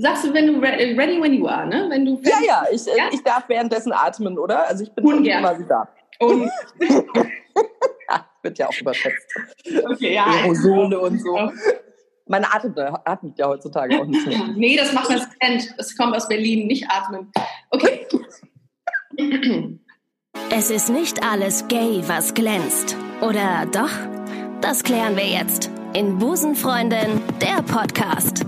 [0.00, 1.86] sagst du, wenn du ready, ready when you are, ne?
[1.90, 3.04] Wenn du ja, ja, ich, äh, ja?
[3.12, 4.66] ich darf währenddessen atmen, oder?
[4.66, 5.40] Also ich bin Ungern.
[5.40, 5.88] immer wieder.
[6.20, 6.50] Und
[8.42, 9.34] wird ja auch überschätzt.
[9.90, 10.24] Okay, ja.
[10.24, 11.50] Aerosole und so.
[12.26, 14.48] Man atmet, atmet ja heutzutage auch nicht mehr.
[14.54, 15.74] nee, das macht das Trend.
[15.76, 17.32] Das kommt aus Berlin, nicht atmen.
[17.70, 18.06] Okay.
[20.50, 22.96] es ist nicht alles gay, was glänzt.
[23.20, 23.90] Oder doch?
[24.60, 28.44] Das klären wir jetzt in Busenfreundin, der Podcast.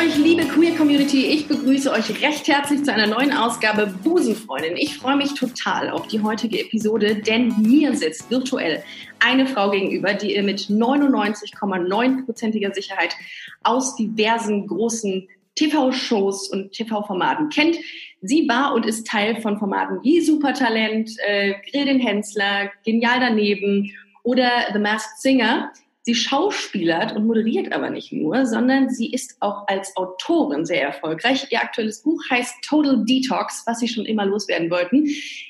[0.00, 1.26] Euch, liebe Queer Community.
[1.26, 4.76] Ich begrüße euch recht herzlich zu einer neuen Ausgabe Busenfreundin.
[4.76, 8.82] Ich freue mich total auf die heutige Episode, denn mir sitzt virtuell
[9.18, 13.14] eine Frau gegenüber, die ihr mit 99,9%iger Sicherheit
[13.62, 17.76] aus diversen großen TV-Shows und TV-Formaten kennt.
[18.22, 23.90] Sie war und ist Teil von Formaten wie Supertalent, äh, Grill den Hensler, Genial daneben
[24.22, 25.72] oder The Masked Singer.
[26.02, 31.46] Sie schauspielert und moderiert aber nicht nur, sondern sie ist auch als Autorin sehr erfolgreich.
[31.50, 35.06] Ihr aktuelles Buch heißt Total Detox, was Sie schon immer loswerden wollten.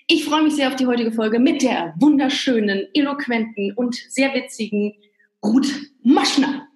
[0.08, 4.94] Ich freue mich sehr auf die heutige Folge mit der wunderschönen, eloquenten und sehr witzigen
[5.44, 6.66] Ruth Moschner.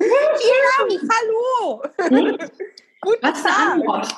[0.00, 1.82] Ja, hallo.
[1.98, 2.38] Hm?
[3.02, 4.08] Guten Was für Antwort.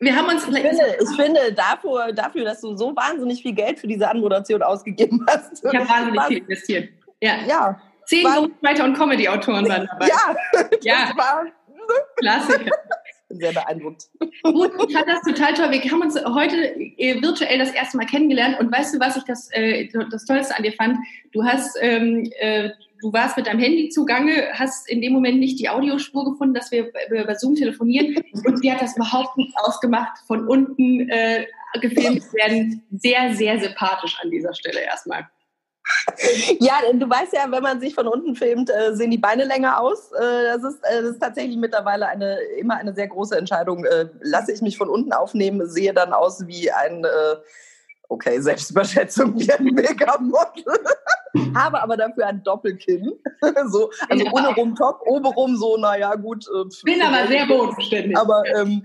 [0.00, 3.80] Wir haben uns ich finde, ich finde dafür, dafür, dass du so wahnsinnig viel Geld
[3.80, 5.64] für diese Anmoderation ausgegeben hast.
[5.64, 6.88] Ich habe wahnsinnig viel investiert.
[7.20, 7.38] Ja.
[7.46, 7.80] ja.
[8.06, 10.08] Zehn Ghostwriter und Comedy-Autoren waren dabei.
[10.08, 10.36] Ja,
[10.82, 11.12] ja.
[11.16, 11.46] war
[12.16, 12.70] Klassiker.
[13.30, 14.04] Sehr beeindruckt.
[14.42, 15.70] Gut, ich fand das total toll.
[15.70, 16.56] Wir haben uns heute
[16.96, 20.56] äh, virtuell das erste Mal kennengelernt und weißt du, was ich das, äh, das Tollste
[20.56, 20.96] an dir fand?
[21.32, 22.70] Du hast, ähm, äh,
[23.02, 26.72] du warst mit deinem Handy zugange, hast in dem Moment nicht die Audiospur gefunden, dass
[26.72, 31.44] wir über Zoom telefonieren und sie hat das überhaupt nicht ausgemacht, von unten äh,
[31.82, 32.82] gefilmt werden.
[32.92, 35.28] Sehr, sehr sympathisch an dieser Stelle erstmal.
[36.60, 39.80] Ja, du weißt ja, wenn man sich von unten filmt, äh, sehen die Beine länger
[39.80, 40.12] aus.
[40.12, 43.86] Äh, das, ist, äh, das ist tatsächlich mittlerweile eine, immer eine sehr große Entscheidung.
[44.20, 47.06] lasse ich mich von unten aufnehmen, sehe dann aus wie ein,
[48.08, 50.64] okay, Selbstüberschätzung wie ein Megamodel.
[51.54, 53.12] Habe aber dafür ein Doppelkinn.
[53.68, 56.46] so, also ohne Rumtop, obenrum so, naja, gut.
[56.84, 58.16] Bin aber sehr bodenständig.
[58.16, 58.82] Aber ähm,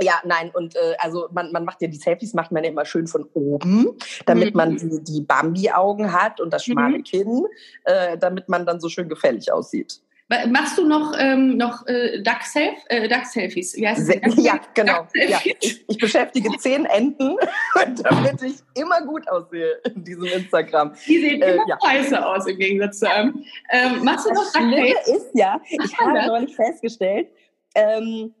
[0.00, 2.84] ja, nein, und äh, also man, man macht ja die Selfies, macht man ja immer
[2.84, 4.56] schön von oben, damit mhm.
[4.56, 7.04] man die, die Bambi-Augen hat und das schmale mhm.
[7.04, 7.44] Kinn,
[7.84, 10.00] äh, damit man dann so schön gefällig aussieht.
[10.48, 13.74] Machst du noch, ähm, noch äh, Duck-Selfies?
[13.74, 13.88] Äh,
[14.22, 15.06] Duck ja, genau.
[15.12, 15.38] Ja.
[15.60, 17.36] Ich, ich, beschäftige zehn Enten,
[18.02, 20.94] damit ich immer gut aussehe in diesem Instagram.
[21.06, 21.78] Die sehen äh, immer ja.
[21.84, 23.44] scheiße aus im Gegensatz zu einem.
[23.70, 25.16] Ähm, machst du noch Duck-Selfies?
[25.16, 27.28] ist ja, ich habe neulich festgestellt,
[27.74, 28.32] ähm,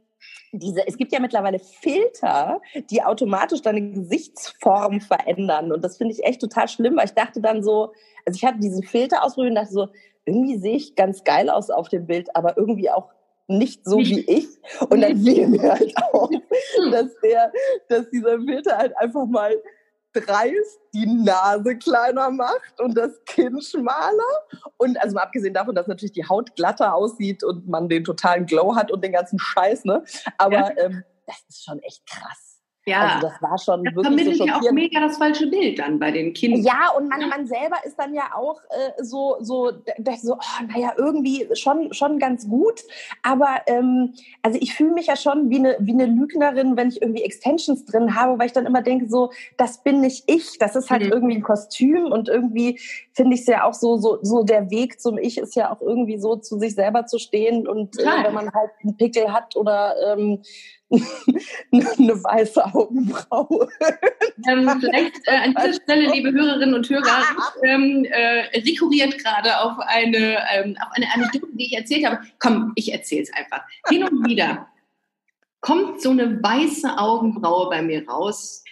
[0.52, 5.72] diese, es gibt ja mittlerweile Filter, die automatisch deine Gesichtsform verändern.
[5.72, 7.92] Und das finde ich echt total schlimm, weil ich dachte dann so,
[8.26, 9.88] also ich hatte diesen Filter ausprobiert und dachte so,
[10.26, 13.08] irgendwie sehe ich ganz geil aus auf dem Bild, aber irgendwie auch
[13.48, 14.46] nicht so wie ich.
[14.88, 16.30] Und dann fiel mir halt auf,
[16.90, 17.52] dass, der,
[17.88, 19.54] dass dieser Filter halt einfach mal
[20.12, 24.22] dreist die Nase kleiner macht und das Kinn schmaler.
[24.76, 28.46] Und also mal abgesehen davon, dass natürlich die Haut glatter aussieht und man den totalen
[28.46, 30.04] Glow hat und den ganzen Scheiß, ne?
[30.38, 30.70] Aber ja.
[30.76, 32.51] ähm, das ist schon echt krass.
[32.84, 35.78] Ja, also das war schon das wirklich vermittelt so ja auch mega das falsche Bild
[35.78, 36.62] dann bei den Kindern.
[36.62, 39.70] Ja, und man, man selber ist dann ja auch äh, so, so,
[40.20, 42.80] so oh, naja, irgendwie schon, schon ganz gut.
[43.22, 47.00] Aber ähm, also ich fühle mich ja schon wie eine, wie eine Lügnerin, wenn ich
[47.00, 50.58] irgendwie Extensions drin habe, weil ich dann immer denke, so, das bin nicht ich.
[50.58, 51.12] Das ist halt mhm.
[51.12, 52.80] irgendwie ein Kostüm und irgendwie
[53.12, 55.80] finde ich es ja auch so, so, so der Weg zum Ich ist ja auch
[55.80, 59.54] irgendwie so, zu sich selber zu stehen und äh, wenn man halt einen Pickel hat
[59.54, 60.42] oder ähm,
[60.92, 63.68] eine weiße Augenbraue.
[64.48, 67.22] Ähm, vielleicht äh, an dieser Stelle, liebe Hörerinnen und Hörer,
[67.64, 72.20] ähm, äh, rekurriert gerade auf eine, ähm, auf eine Anekdote, die ich erzählt habe.
[72.38, 73.62] Komm, ich erzähle es einfach.
[73.88, 74.68] Hin und wieder
[75.60, 78.62] kommt so eine weiße Augenbraue bei mir raus.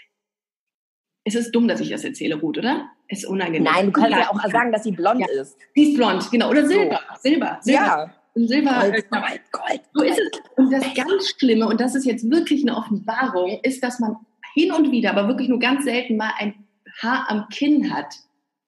[1.24, 2.90] Es ist dumm, dass ich das erzähle, Ruth, oder?
[3.08, 3.64] Es ist unangenehm.
[3.64, 5.26] Nein, du kannst ja, ja auch sagen, dass sie blond ja.
[5.40, 5.56] ist.
[5.74, 6.50] Sie ist blond, genau.
[6.50, 7.00] Oder Silber.
[7.14, 7.20] So.
[7.28, 7.58] Silber.
[7.62, 7.80] Silber.
[7.80, 8.14] Ja.
[8.34, 8.80] Silber.
[8.80, 9.80] Gold, Gold, Gold.
[9.92, 10.40] So ist es.
[10.56, 14.16] Und das ganz Schlimme, und das ist jetzt wirklich eine Offenbarung, ist, dass man
[14.54, 16.66] hin und wieder, aber wirklich nur ganz selten mal ein
[17.02, 18.14] Haar am Kinn hat,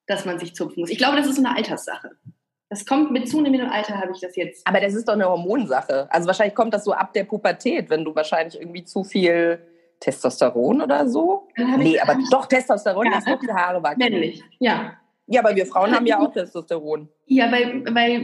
[0.07, 0.91] das man sich zupfen muss.
[0.91, 2.11] Ich glaube, das ist eine Alterssache.
[2.69, 4.67] Das kommt mit zunehmendem Alter, habe ich das jetzt.
[4.67, 6.07] Aber das ist doch eine Hormonsache.
[6.11, 9.61] Also wahrscheinlich kommt das so ab der Pubertät, wenn du wahrscheinlich irgendwie zu viel
[10.01, 11.49] Testosteron oder so.
[11.77, 13.99] Nee, aber doch Testosteron, ja, das doch die Haare wachsen.
[13.99, 14.95] Männlich, ja.
[15.33, 17.09] Ja, aber wir Frauen haben ja auch Testosteron.
[17.27, 18.21] Ja, weil, weil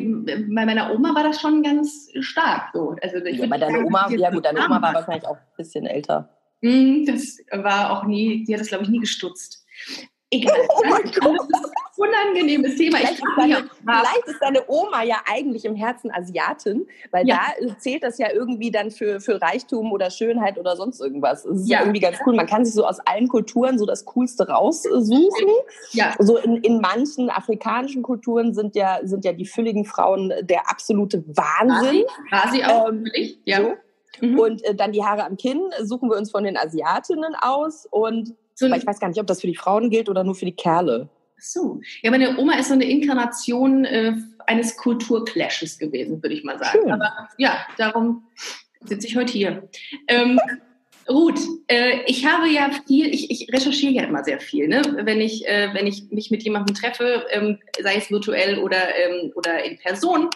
[0.49, 2.96] bei meiner Oma war das schon ganz stark so.
[3.02, 5.87] Also ich ja, bei deiner Oma, ja gut, deine Oma war wahrscheinlich auch ein bisschen
[5.87, 6.28] älter.
[6.62, 9.64] Hm, das war auch nie, die hat das glaube ich nie gestutzt.
[10.31, 10.58] Egal.
[10.69, 11.49] Oh mein Gott.
[11.99, 12.99] Unangenehmes Thema.
[12.99, 17.41] Vielleicht, ist deine, vielleicht ist deine Oma ja eigentlich im Herzen Asiatin, weil ja.
[17.61, 21.43] da zählt das ja irgendwie dann für, für Reichtum oder Schönheit oder sonst irgendwas.
[21.43, 21.81] Das ist ja.
[21.81, 22.37] irgendwie ganz cool.
[22.37, 25.53] Man kann sich so aus allen Kulturen so das Coolste raussuchen.
[25.91, 26.15] Ja.
[26.21, 31.25] So in, in manchen afrikanischen Kulturen sind ja, sind ja die fülligen Frauen der absolute
[31.27, 32.05] Wahnsinn.
[32.29, 33.06] Quasi auch, ähm,
[33.44, 33.61] ja.
[33.61, 33.75] So.
[34.21, 34.39] Mhm.
[34.39, 38.35] Und äh, dann die Haare am Kinn suchen wir uns von den Asiatinnen aus und
[38.55, 40.56] so ich weiß gar nicht, ob das für die Frauen gilt oder nur für die
[40.56, 41.09] Kerle.
[41.40, 41.81] So.
[42.02, 44.14] Ja, meine Oma ist so eine Inkarnation äh,
[44.46, 46.81] eines Kulturclashes gewesen, würde ich mal sagen.
[46.82, 46.90] Schön.
[46.90, 48.26] Aber ja, darum
[48.85, 49.69] sitze ich heute hier.
[50.08, 50.40] Ähm,
[51.08, 54.82] Ruth, äh, ich habe ja viel, ich, ich recherchiere ja immer sehr viel, ne?
[55.02, 59.32] wenn, ich, äh, wenn ich mich mit jemandem treffe, ähm, sei es virtuell oder, ähm,
[59.34, 60.29] oder in Person.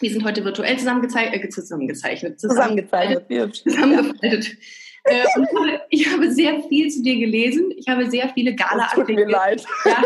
[0.00, 4.48] Wir sind heute virtuell zusammengezeichnet, äh, zusammengezeichnet, zusammengezeichnet, zusammengefaltet.
[4.48, 4.54] Ja.
[5.04, 5.24] Äh,
[5.90, 7.72] ich habe sehr viel zu dir gelesen.
[7.76, 9.16] Ich habe sehr viele Gala-Artikel.
[9.16, 9.64] Tut mir leid.
[9.84, 10.02] Ja,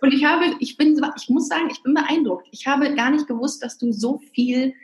[0.00, 2.48] und ich habe, ich bin, ich muss sagen, ich bin beeindruckt.
[2.50, 4.74] Ich habe gar nicht gewusst, dass du so viel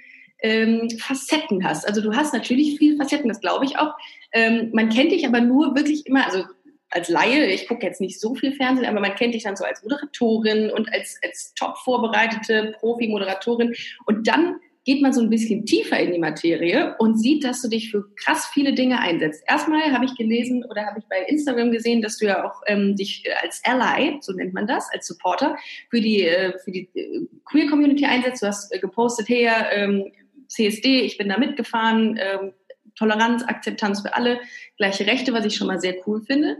[0.40, 1.86] ähm, Facetten hast.
[1.86, 3.94] Also du hast natürlich viel Facetten, das glaube ich auch.
[4.32, 6.44] Ähm, man kennt dich aber nur wirklich immer, also
[6.90, 9.64] als Laie, ich gucke jetzt nicht so viel Fernsehen, aber man kennt dich dann so
[9.64, 13.74] als Moderatorin und als, als top vorbereitete Profi-Moderatorin.
[14.06, 14.56] Und dann
[14.88, 18.06] geht man so ein bisschen tiefer in die Materie und sieht, dass du dich für
[18.16, 19.44] krass viele Dinge einsetzt.
[19.46, 22.96] Erstmal habe ich gelesen oder habe ich bei Instagram gesehen, dass du ja auch ähm,
[22.96, 25.58] dich äh, als Ally, so nennt man das, als Supporter
[25.90, 28.42] für die, äh, für die äh, Queer Community einsetzt.
[28.42, 30.10] Du hast äh, gepostet, hey, ähm,
[30.46, 32.52] CSD, ich bin da mitgefahren, ähm,
[32.94, 34.40] Toleranz, Akzeptanz für alle,
[34.78, 36.56] gleiche Rechte, was ich schon mal sehr cool finde.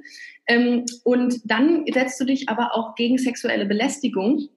[0.46, 4.50] Ähm, und dann setzt du dich aber auch gegen sexuelle Belästigung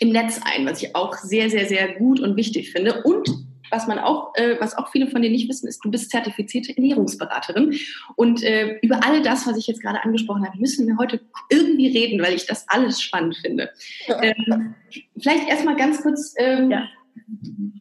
[0.00, 3.02] im Netz ein, was ich auch sehr, sehr, sehr gut und wichtig finde.
[3.02, 3.28] Und
[3.70, 6.76] was man auch, äh, was auch viele von dir nicht wissen, ist, du bist zertifizierte
[6.76, 7.74] Ernährungsberaterin.
[8.14, 11.20] Und äh, über all das, was ich jetzt gerade angesprochen habe, müssen wir heute
[11.50, 13.70] irgendwie reden, weil ich das alles spannend finde.
[14.08, 14.74] Ähm,
[15.18, 16.88] vielleicht erstmal ganz kurz, ähm, ja.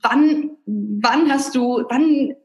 [0.01, 2.35] wann, wann hast du, wann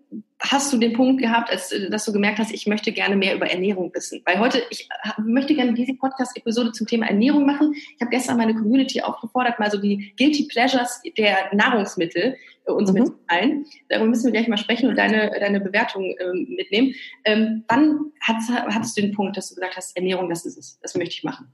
[0.40, 3.34] hast du den Punkt gehabt, als, äh, dass du gemerkt hast, ich möchte gerne mehr
[3.34, 4.22] über Ernährung wissen?
[4.24, 4.88] Weil heute, ich
[5.18, 7.74] möchte gerne diese Podcast-Episode zum Thema Ernährung machen.
[7.74, 12.90] Ich habe gestern meine Community aufgefordert, mal so die Guilty Pleasures der Nahrungsmittel äh, uns
[12.90, 13.00] mhm.
[13.00, 13.66] mitzuteilen.
[13.88, 16.94] Darüber müssen wir gleich mal sprechen und deine, deine Bewertung ähm, mitnehmen.
[17.24, 20.78] Ähm, wann hattest, hattest du den Punkt, dass du gesagt hast, Ernährung, das ist es,
[20.80, 21.52] das möchte ich machen?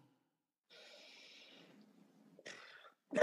[2.45, 2.53] Okay.
[3.13, 3.19] Äh,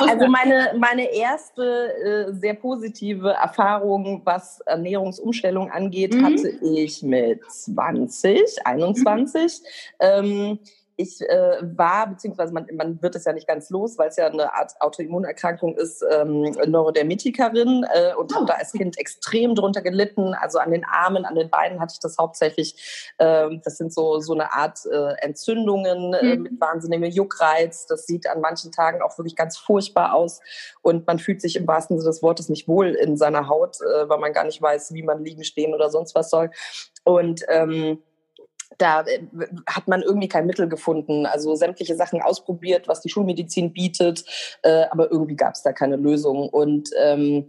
[0.00, 6.24] also meine, meine erste äh, sehr positive Erfahrung, was Ernährungsumstellung angeht, mhm.
[6.24, 9.42] hatte ich mit 20, 21.
[9.42, 9.58] Mhm.
[10.00, 10.58] Ähm,
[10.96, 14.26] ich äh, war, beziehungsweise man, man wird es ja nicht ganz los, weil es ja
[14.26, 18.36] eine Art Autoimmunerkrankung ist, ähm, Neurodermitikerin äh, und oh.
[18.36, 20.34] habe da als Kind extrem drunter gelitten.
[20.34, 23.12] Also an den Armen, an den Beinen hatte ich das hauptsächlich.
[23.18, 26.42] Äh, das sind so, so eine Art äh, Entzündungen äh, mhm.
[26.42, 27.86] mit wahnsinnigem Juckreiz.
[27.86, 30.40] Das sieht an manchen Tagen auch wirklich ganz furchtbar aus.
[30.82, 34.08] Und man fühlt sich im wahrsten Sinne des Wortes nicht wohl in seiner Haut, äh,
[34.08, 36.50] weil man gar nicht weiß, wie man liegen, stehen oder sonst was soll.
[37.04, 38.02] Und ähm,
[38.78, 39.20] da äh,
[39.66, 41.26] hat man irgendwie kein Mittel gefunden.
[41.26, 44.24] Also sämtliche Sachen ausprobiert, was die Schulmedizin bietet,
[44.62, 46.48] äh, aber irgendwie gab es da keine Lösung.
[46.48, 47.48] Und ähm,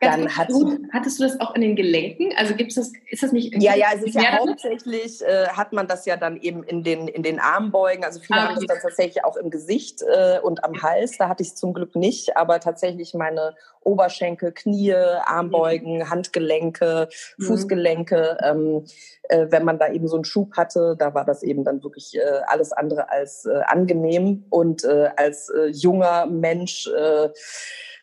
[0.00, 2.32] dann hat du, hattest du das auch in den Gelenken?
[2.36, 2.92] Also gibt es das?
[3.10, 3.54] Ist das nicht?
[3.62, 7.08] Ja, ja, es ist ja hauptsächlich äh, hat man das ja dann eben in den
[7.08, 8.04] in den Armbeugen.
[8.04, 11.16] Also viele ah, haben es dann tatsächlich auch im Gesicht äh, und am Hals.
[11.18, 13.54] Da hatte ich es zum Glück nicht, aber tatsächlich meine
[13.84, 16.10] Oberschenkel, Knie, Armbeugen, mhm.
[16.10, 17.44] Handgelenke, mhm.
[17.44, 18.38] Fußgelenke.
[18.42, 18.84] Ähm,
[19.28, 22.16] äh, wenn man da eben so einen Schub hatte, da war das eben dann wirklich
[22.16, 24.44] äh, alles andere als äh, angenehm.
[24.50, 27.28] Und äh, als äh, junger Mensch äh,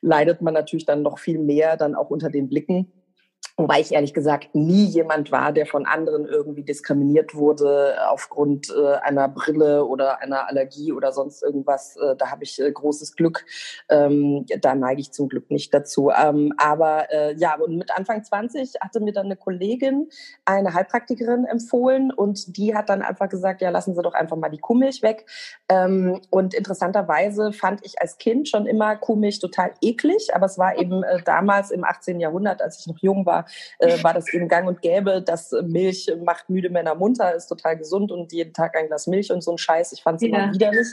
[0.02, 2.92] leidet man natürlich dann noch viel mehr dann auch unter den Blicken.
[3.62, 8.96] Wobei ich ehrlich gesagt nie jemand war, der von anderen irgendwie diskriminiert wurde aufgrund äh,
[8.96, 11.96] einer Brille oder einer Allergie oder sonst irgendwas.
[11.98, 13.46] Äh, da habe ich äh, großes Glück.
[13.88, 16.10] Ähm, da neige ich zum Glück nicht dazu.
[16.10, 20.10] Ähm, aber äh, ja, und mit Anfang 20 hatte mir dann eine Kollegin
[20.46, 24.50] eine Heilpraktikerin empfohlen und die hat dann einfach gesagt, ja, lassen Sie doch einfach mal
[24.50, 25.28] die Kuhmilch weg.
[25.70, 30.80] Ähm, und interessanterweise fand ich als Kind schon immer Kuhmilch total eklig, aber es war
[30.80, 32.20] eben äh, damals im 18.
[32.20, 33.46] Jahrhundert, als ich noch jung war,
[33.80, 37.78] äh, war das eben gang und gäbe, dass Milch macht müde Männer munter, ist total
[37.78, 39.92] gesund und jeden Tag ein Glas Milch und so ein Scheiß.
[39.94, 40.38] Ich fand es ja.
[40.38, 40.88] immer widerlich.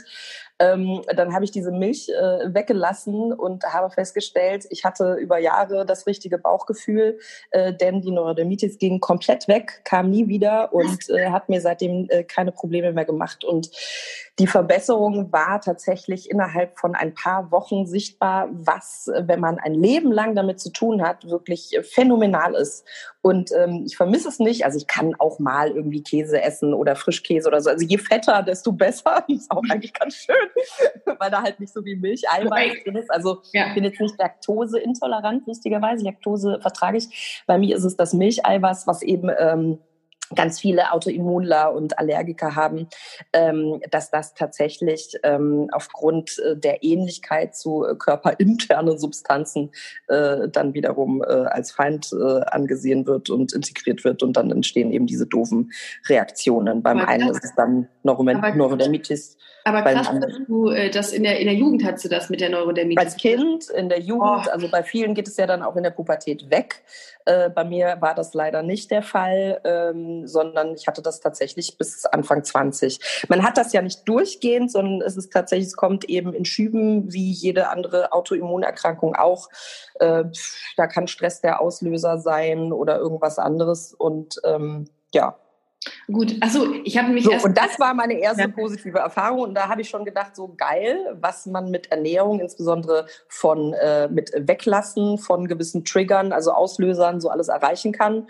[0.59, 5.85] Ähm, dann habe ich diese Milch äh, weggelassen und habe festgestellt, ich hatte über Jahre
[5.85, 7.19] das richtige Bauchgefühl,
[7.51, 12.07] äh, denn die Neurodermitis ging komplett weg, kam nie wieder und äh, hat mir seitdem
[12.09, 13.45] äh, keine Probleme mehr gemacht.
[13.45, 13.71] Und
[14.39, 20.13] die Verbesserung war tatsächlich innerhalb von ein paar Wochen sichtbar, was, wenn man ein Leben
[20.13, 22.87] lang damit zu tun hat, wirklich phänomenal ist.
[23.21, 24.63] Und ähm, ich vermisse es nicht.
[24.63, 27.69] Also ich kann auch mal irgendwie Käse essen oder Frischkäse oder so.
[27.69, 29.25] Also je fetter, desto besser.
[29.27, 30.35] Das ist auch eigentlich ganz schön,
[31.19, 33.11] weil da halt nicht so wie Milch, Eiweiß drin ist.
[33.11, 33.67] Also ja.
[33.67, 36.05] ich bin jetzt nicht laktoseintolerant, lustigerweise.
[36.05, 37.43] Laktose vertrage ich.
[37.45, 39.79] Bei mir ist es das Milcheiweiß, was eben ähm,
[40.35, 42.87] ganz viele Autoimmunler und Allergiker haben,
[43.33, 49.71] ähm, dass das tatsächlich ähm, aufgrund äh, der Ähnlichkeit zu äh, körperinternen Substanzen
[50.07, 54.91] äh, dann wiederum äh, als Feind äh, angesehen wird und integriert wird und dann entstehen
[54.91, 55.71] eben diese doofen
[56.07, 56.83] Reaktionen.
[56.83, 59.37] Beim einen ist es dann Neurodermitis.
[59.69, 62.41] Aber krass, dass du äh, das in der, in der Jugend hattest du das mit
[62.41, 63.03] der Neurodermitis.
[63.03, 64.51] Als Kind, in der Jugend, oh.
[64.51, 66.83] also bei vielen geht es ja dann auch in der Pubertät weg.
[67.25, 71.77] Äh, bei mir war das leider nicht der Fall, ähm, sondern ich hatte das tatsächlich
[71.77, 73.25] bis Anfang 20.
[73.29, 77.13] Man hat das ja nicht durchgehend, sondern es ist tatsächlich, es kommt eben in Schüben
[77.13, 79.49] wie jede andere Autoimmunerkrankung auch.
[79.99, 80.25] Äh,
[80.77, 85.37] da kann Stress der Auslöser sein oder irgendwas anderes und ähm, ja,
[86.11, 88.47] Gut, also ich habe mich so, erst und das war meine erste ja.
[88.49, 93.05] positive Erfahrung und da habe ich schon gedacht, so geil, was man mit Ernährung, insbesondere
[93.29, 98.27] von äh, mit Weglassen von gewissen Triggern, also Auslösern, so alles erreichen kann.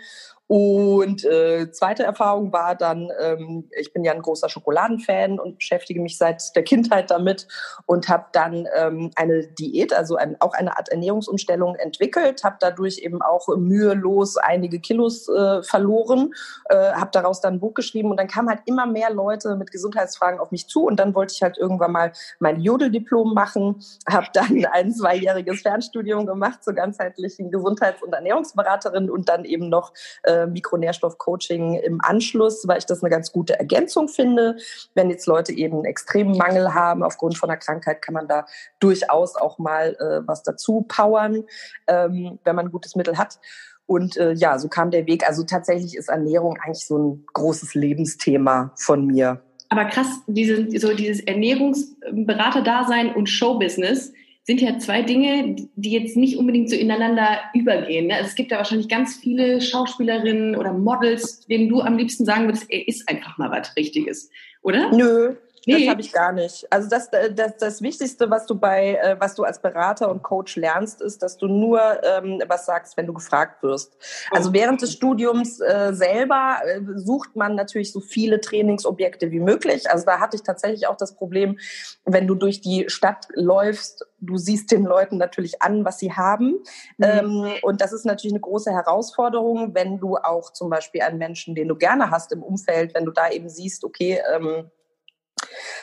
[0.50, 6.00] Und äh, zweite Erfahrung war dann, ähm, ich bin ja ein großer Schokoladenfan und beschäftige
[6.00, 7.46] mich seit der Kindheit damit
[7.86, 12.98] und habe dann ähm, eine Diät, also ein, auch eine Art Ernährungsumstellung entwickelt, habe dadurch
[12.98, 16.32] eben auch mühelos einige Kilos äh, verloren,
[16.68, 19.70] äh, habe daraus dann ein Buch geschrieben und dann kamen halt immer mehr Leute mit
[19.70, 24.26] Gesundheitsfragen auf mich zu und dann wollte ich halt irgendwann mal mein Jodeldiplom machen, habe
[24.32, 29.92] dann ein zweijähriges Fernstudium gemacht zur ganzheitlichen Gesundheits- und Ernährungsberaterin und dann eben noch
[30.24, 34.56] äh, äh, Mikronährstoffcoaching im Anschluss, weil ich das eine ganz gute Ergänzung finde.
[34.94, 38.46] Wenn jetzt Leute eben einen extremen Mangel haben aufgrund von einer Krankheit, kann man da
[38.78, 41.44] durchaus auch mal äh, was dazu powern,
[41.86, 43.38] ähm, wenn man ein gutes Mittel hat.
[43.86, 45.26] Und äh, ja, so kam der Weg.
[45.26, 49.42] Also tatsächlich ist Ernährung eigentlich so ein großes Lebensthema von mir.
[49.68, 54.12] Aber krass, diese, so dieses Ernährungsberater-Dasein und Showbusiness,
[54.44, 58.06] sind ja zwei Dinge, die jetzt nicht unbedingt so ineinander übergehen.
[58.06, 58.14] Ne?
[58.14, 62.46] Also es gibt ja wahrscheinlich ganz viele Schauspielerinnen oder Models, denen du am liebsten sagen
[62.46, 64.30] würdest, ey, ist einfach mal was Richtiges,
[64.62, 64.90] oder?
[64.90, 65.36] Nö,
[65.66, 65.80] Nee.
[65.80, 66.66] Das habe ich gar nicht.
[66.70, 70.22] Also das, äh, das, das Wichtigste, was du bei, äh, was du als Berater und
[70.22, 73.96] Coach lernst, ist, dass du nur ähm, was sagst, wenn du gefragt wirst.
[74.30, 79.90] Also während des Studiums äh, selber äh, sucht man natürlich so viele Trainingsobjekte wie möglich.
[79.90, 81.58] Also da hatte ich tatsächlich auch das Problem,
[82.04, 86.62] wenn du durch die Stadt läufst, du siehst den Leuten natürlich an, was sie haben.
[86.98, 87.04] Mhm.
[87.04, 91.54] Ähm, und das ist natürlich eine große Herausforderung, wenn du auch zum Beispiel einen Menschen,
[91.54, 94.70] den du gerne hast im Umfeld, wenn du da eben siehst, okay, ähm,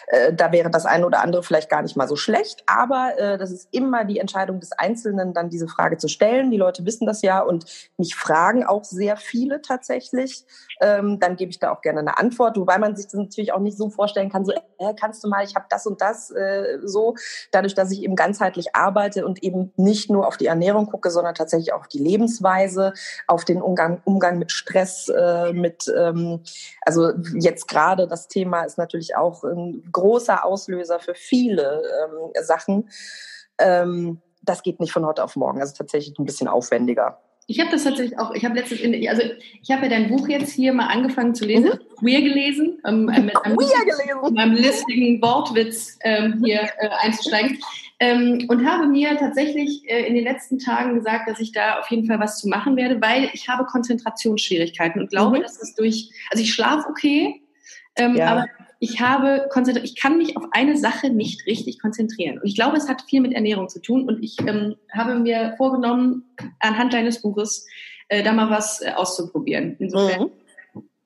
[0.07, 3.37] äh, da wäre das eine oder andere vielleicht gar nicht mal so schlecht, aber äh,
[3.37, 6.51] das ist immer die Entscheidung des Einzelnen, dann diese Frage zu stellen.
[6.51, 7.65] Die Leute wissen das ja und
[7.97, 10.45] mich fragen auch sehr viele tatsächlich.
[10.81, 13.59] Ähm, dann gebe ich da auch gerne eine Antwort, wobei man sich das natürlich auch
[13.59, 16.79] nicht so vorstellen kann, so äh, kannst du mal, ich habe das und das äh,
[16.83, 17.15] so.
[17.51, 21.35] Dadurch, dass ich eben ganzheitlich arbeite und eben nicht nur auf die Ernährung gucke, sondern
[21.35, 22.93] tatsächlich auch auf die Lebensweise,
[23.27, 26.43] auf den Umgang, Umgang mit Stress, äh, mit ähm,
[26.85, 32.89] also jetzt gerade das Thema ist natürlich auch ein großer Auslöser für viele ähm, Sachen.
[33.59, 35.59] Ähm, das geht nicht von heute auf morgen.
[35.59, 37.19] Also tatsächlich ein bisschen aufwendiger.
[37.49, 39.21] Ich habe das tatsächlich auch, ich habe letztens, in, also
[39.61, 41.95] ich habe ja dein Buch jetzt hier mal angefangen zu lesen, mhm.
[41.95, 44.33] queer gelesen, ähm, mit einem, queer gelesen.
[44.33, 47.57] mit einem listigen Wortwitz ähm, hier äh, einzusteigen
[47.99, 51.89] ähm, und habe mir tatsächlich äh, in den letzten Tagen gesagt, dass ich da auf
[51.89, 55.43] jeden Fall was zu machen werde, weil ich habe Konzentrationsschwierigkeiten und glaube, mhm.
[55.43, 57.41] dass es durch, also ich schlafe okay,
[57.95, 58.27] ähm, ja.
[58.27, 58.45] aber
[58.79, 59.49] ich habe
[59.83, 62.39] ich kann mich auf eine Sache nicht richtig konzentrieren.
[62.39, 64.07] Und ich glaube, es hat viel mit Ernährung zu tun.
[64.07, 66.23] Und ich ähm, habe mir vorgenommen,
[66.59, 67.65] anhand deines Buches
[68.09, 69.75] äh, da mal was äh, auszuprobieren.
[69.79, 70.23] Insofern.
[70.23, 70.31] Mhm.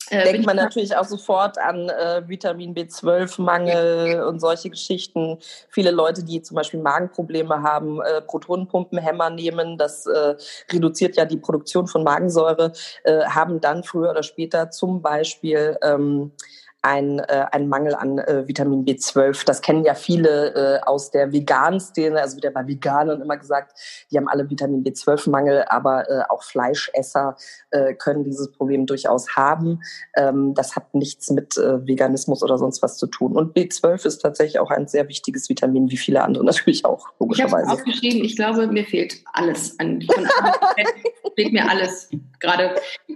[0.09, 5.37] Äh, Denkt man natürlich auch sofort an äh, Vitamin B12-Mangel und solche Geschichten.
[5.69, 10.35] Viele Leute, die zum Beispiel Magenprobleme haben, äh, Protonenpumpenhämmer nehmen, das äh,
[10.71, 12.73] reduziert ja die Produktion von Magensäure,
[13.05, 16.33] äh, haben dann früher oder später zum Beispiel ähm,
[16.81, 19.45] ein, äh, ein Mangel an äh, Vitamin B12.
[19.45, 23.73] Das kennen ja viele äh, aus der Vegan-Szene, also wird ja bei Veganern immer gesagt,
[24.11, 27.35] die haben alle Vitamin B12-Mangel, aber äh, auch Fleischesser
[27.69, 29.81] äh, können dieses Problem durchaus haben.
[30.15, 33.35] Ähm, das hat nichts mit äh, Veganismus oder sonst was zu tun.
[33.35, 37.63] Und B12 ist tatsächlich auch ein sehr wichtiges Vitamin, wie viele andere natürlich auch, logischerweise.
[37.63, 40.27] Ich habe aufgeschrieben, ich glaube, mir fehlt alles an, von
[41.35, 42.09] fehlt mir alles
[42.39, 42.73] gerade.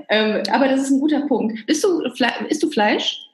[0.10, 1.66] Ähm, aber das ist ein guter Punkt.
[1.66, 2.02] Bist du,
[2.48, 3.25] isst du Fleisch?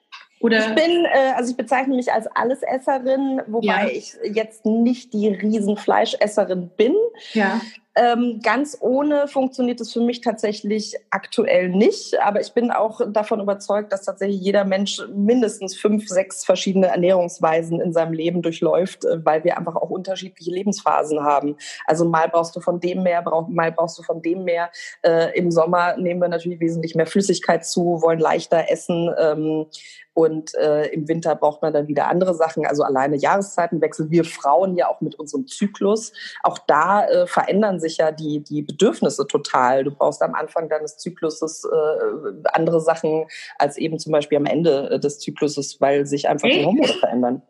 [0.42, 0.60] Oder?
[0.60, 3.88] Ich bin, äh, also ich bezeichne mich als Allesesserin, wobei ja.
[3.88, 6.96] ich jetzt nicht die Riesenfleischesserin bin.
[7.34, 7.62] Ja.
[7.96, 12.22] Ähm, ganz ohne funktioniert es für mich tatsächlich aktuell nicht.
[12.22, 17.82] Aber ich bin auch davon überzeugt, dass tatsächlich jeder Mensch mindestens fünf, sechs verschiedene Ernährungsweisen
[17.82, 21.58] in seinem Leben durchläuft, äh, weil wir einfach auch unterschiedliche Lebensphasen haben.
[21.86, 24.72] Also mal brauchst du von dem mehr, mal brauchst du von dem mehr.
[25.02, 29.14] Äh, Im Sommer nehmen wir natürlich wesentlich mehr Flüssigkeit zu, wollen leichter essen.
[29.20, 29.66] Ähm,
[30.14, 34.12] und äh, im Winter braucht man dann wieder andere Sachen, also alleine Jahreszeitenwechsel.
[34.12, 36.12] Wir Frauen ja auch mit unserem Zyklus.
[36.44, 39.84] Auch da äh, verändern sich ja die, die Bedürfnisse total.
[39.84, 43.26] Du brauchst am Anfang deines Zykluses äh, andere Sachen
[43.58, 46.60] als eben zum Beispiel am Ende äh, des Zykluses, weil sich einfach hey.
[46.60, 47.42] die Hormone verändern.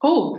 [0.00, 0.38] Oh,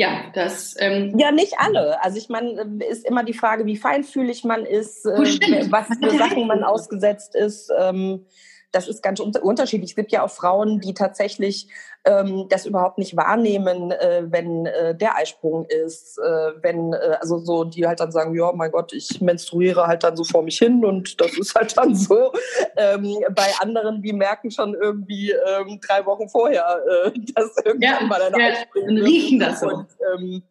[0.00, 0.76] ja, das.
[0.78, 2.02] Ähm ja, nicht alle.
[2.02, 6.16] Also ich meine, äh, ist immer die Frage, wie feinfühlig man ist, äh, was für
[6.16, 7.70] Sachen man ausgesetzt ist.
[7.78, 8.24] Ähm,
[8.72, 9.90] das ist ganz unterschiedlich.
[9.90, 11.68] Es gibt ja auch Frauen, die tatsächlich
[12.04, 17.38] ähm, das überhaupt nicht wahrnehmen, äh, wenn äh, der Eisprung ist, äh, wenn, äh, also
[17.38, 20.58] so, die halt dann sagen, ja, mein Gott, ich menstruiere halt dann so vor mich
[20.58, 22.32] hin und das ist halt dann so.
[22.76, 28.06] Ähm, bei anderen, die merken schon irgendwie ähm, drei Wochen vorher, äh, dass irgendwann ja,
[28.06, 29.68] mal ein ja, Eisprung riechen das so.
[29.68, 30.42] Und, ähm,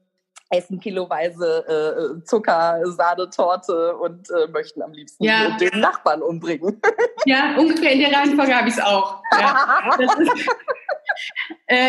[0.49, 5.55] essen kiloweise äh, Zucker, Sahnetorte und äh, möchten am liebsten ja.
[5.57, 6.81] den Nachbarn umbringen.
[7.25, 9.21] Ja, ungefähr in der Reihenfolge habe ich es auch.
[9.39, 10.05] Ja, äh,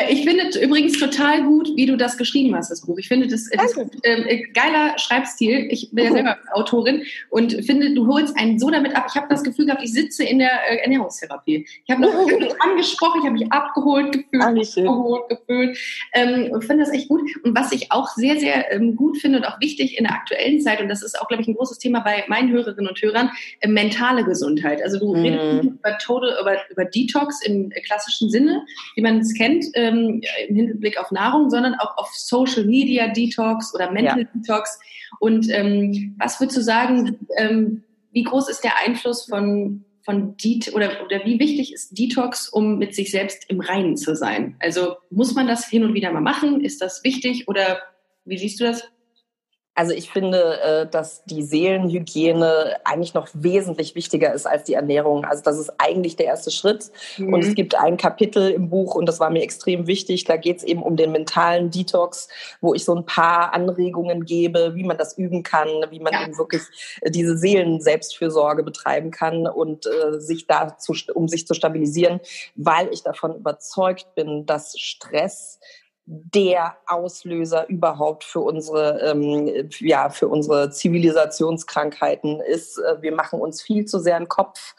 [0.09, 2.99] ich finde übrigens total gut, wie du das geschrieben hast, das Buch.
[2.99, 5.69] Ich finde das, das äh, geiler Schreibstil.
[5.71, 9.07] Ich bin ja selber Autorin und finde, du holst einen so damit ab.
[9.09, 11.67] Ich habe das Gefühl gehabt, ich sitze in der äh, Ernährungstherapie.
[11.87, 15.79] Ich habe mich angesprochen, ich habe mich abgeholt gefühlt, abgeholt gefühlt.
[16.13, 17.23] Ähm, und finde das echt gut.
[17.43, 20.61] Und was ich auch sehr, sehr ähm, gut finde und auch wichtig in der aktuellen
[20.61, 23.31] Zeit, und das ist auch, glaube ich, ein großes Thema bei meinen Hörerinnen und Hörern,
[23.61, 24.83] äh, mentale Gesundheit.
[24.83, 25.23] Also du mhm.
[25.23, 30.57] redest über Total, über, über Detox im klassischen Sinne, wie man es kennt, ähm, im
[30.57, 34.29] Hinblick auf Nahrung, sondern auch auf Social Media Detox oder Mental ja.
[34.35, 34.79] Detox.
[35.19, 40.75] Und ähm, was würdest du sagen, ähm, wie groß ist der Einfluss von von Det
[40.75, 44.57] oder, oder wie wichtig ist Detox, um mit sich selbst im Reinen zu sein?
[44.61, 46.65] Also muss man das hin und wieder mal machen?
[46.65, 47.81] Ist das wichtig oder
[48.25, 48.83] wie siehst du das?
[49.81, 55.25] Also ich finde, äh, dass die Seelenhygiene eigentlich noch wesentlich wichtiger ist als die Ernährung.
[55.25, 56.91] Also das ist eigentlich der erste Schritt.
[57.17, 57.33] Mhm.
[57.33, 60.59] Und es gibt ein Kapitel im Buch, und das war mir extrem wichtig, da geht
[60.59, 62.29] es eben um den mentalen Detox,
[62.61, 66.25] wo ich so ein paar Anregungen gebe, wie man das üben kann, wie man ja.
[66.25, 66.61] eben wirklich
[67.01, 72.21] äh, diese Seelen-Selbstfürsorge betreiben kann und äh, sich dazu, um sich zu stabilisieren,
[72.55, 75.59] weil ich davon überzeugt bin, dass Stress
[76.13, 82.79] der Auslöser überhaupt für unsere, ähm, ja, für unsere Zivilisationskrankheiten ist.
[82.79, 84.75] Äh, wir machen uns viel zu sehr einen Kopf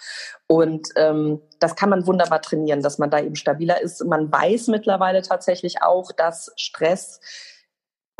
[0.47, 4.03] und ähm, das kann man wunderbar trainieren, dass man da eben stabiler ist.
[4.03, 7.21] Man weiß mittlerweile tatsächlich auch, dass Stress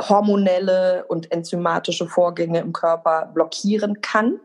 [0.09, 4.39] hormonelle und enzymatische Vorgänge im Körper blockieren kann.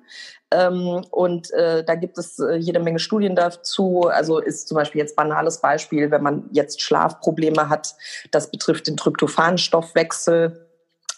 [0.51, 4.03] Ähm, und äh, da gibt es äh, jede Menge Studien dazu.
[4.03, 7.95] Also ist zum Beispiel jetzt banales Beispiel, wenn man jetzt Schlafprobleme hat,
[8.31, 10.66] das betrifft den Tryptophanstoffwechsel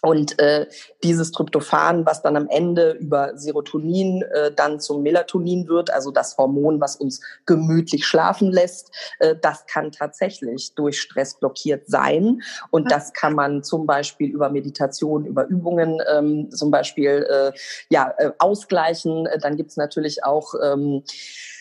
[0.03, 0.67] und äh,
[1.03, 6.37] dieses Tryptophan, was dann am Ende über Serotonin äh, dann zum Melatonin wird, also das
[6.37, 12.43] Hormon, was uns gemütlich schlafen lässt, äh, das kann tatsächlich durch Stress blockiert sein.
[12.71, 17.53] Und das kann man zum Beispiel über Meditation, über Übungen ähm, zum Beispiel äh,
[17.91, 19.29] ja, äh, ausgleichen.
[19.41, 21.58] Dann gibt's natürlich auch ähm, äh,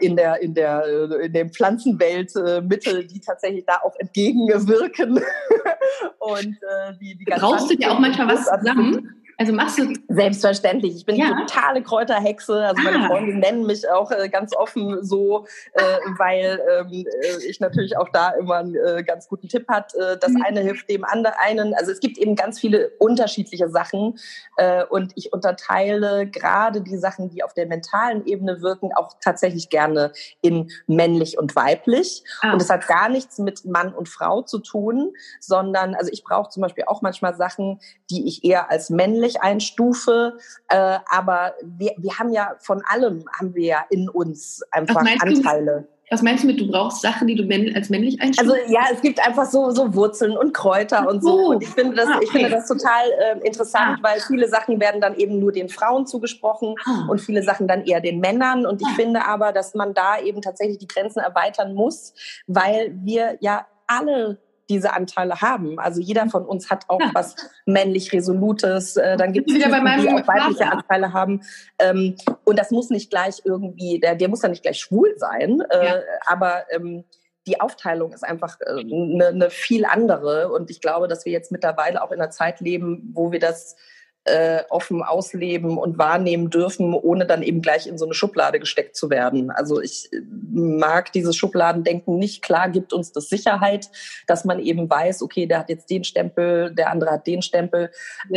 [0.00, 0.84] in der in der
[1.20, 5.18] in der Pflanzenwelt äh, Mittel, die tatsächlich da auch entgegenwirken
[6.18, 9.23] und äh, die die Brauchst du dir auch manchmal was zusammen?
[9.38, 10.96] Also machst du selbstverständlich.
[10.96, 11.36] Ich bin ja.
[11.40, 12.66] totale Kräuterhexe.
[12.66, 13.08] Also meine ah.
[13.08, 15.82] Freunde nennen mich auch äh, ganz offen so, äh,
[16.18, 19.94] weil ähm, äh, ich natürlich auch da immer einen äh, ganz guten Tipp hat.
[19.94, 20.42] Äh, das mhm.
[20.42, 21.34] eine hilft dem anderen.
[21.38, 21.74] Einen.
[21.74, 24.18] Also es gibt eben ganz viele unterschiedliche Sachen
[24.56, 29.68] äh, und ich unterteile gerade die Sachen, die auf der mentalen Ebene wirken, auch tatsächlich
[29.68, 32.24] gerne in männlich und weiblich.
[32.42, 32.52] Ah.
[32.52, 36.50] Und das hat gar nichts mit Mann und Frau zu tun, sondern also ich brauche
[36.50, 41.92] zum Beispiel auch manchmal Sachen, die ich eher als männlich männlich einstufe, äh, aber wir,
[41.98, 45.88] wir haben ja von allem haben wir ja in uns einfach Anteile.
[46.10, 48.52] Was meinst du mit, du brauchst Sachen, die du als männlich einstufst?
[48.52, 51.48] Also ja, es gibt einfach so, so Wurzeln und Kräuter und so.
[51.48, 52.24] Und ich finde das, ah, okay.
[52.24, 54.02] ich finde das total äh, interessant, ah.
[54.02, 57.06] weil viele Sachen werden dann eben nur den Frauen zugesprochen ah.
[57.08, 58.66] und viele Sachen dann eher den Männern.
[58.66, 58.94] Und ich ah.
[58.94, 62.12] finde aber, dass man da eben tatsächlich die Grenzen erweitern muss,
[62.46, 65.78] weil wir ja alle diese Anteile haben.
[65.78, 67.10] Also jeder von uns hat auch ja.
[67.12, 68.96] was männlich Resolutes.
[68.96, 71.42] Äh, dann gibt es die auch weibliche Anteile haben.
[71.78, 75.62] Ähm, und das muss nicht gleich irgendwie, der, der muss ja nicht gleich schwul sein,
[75.70, 75.96] äh, ja.
[76.26, 77.04] aber ähm,
[77.46, 80.50] die Aufteilung ist einfach eine äh, ne, ne viel andere.
[80.50, 83.76] Und ich glaube, dass wir jetzt mittlerweile auch in einer Zeit leben, wo wir das
[84.24, 88.96] äh, offen ausleben und wahrnehmen dürfen, ohne dann eben gleich in so eine Schublade gesteckt
[88.96, 89.50] zu werden.
[89.50, 92.42] Also ich äh, mag dieses Schubladendenken nicht.
[92.42, 93.90] Klar gibt uns das Sicherheit,
[94.26, 97.90] dass man eben weiß, okay, der hat jetzt den Stempel, der andere hat den Stempel.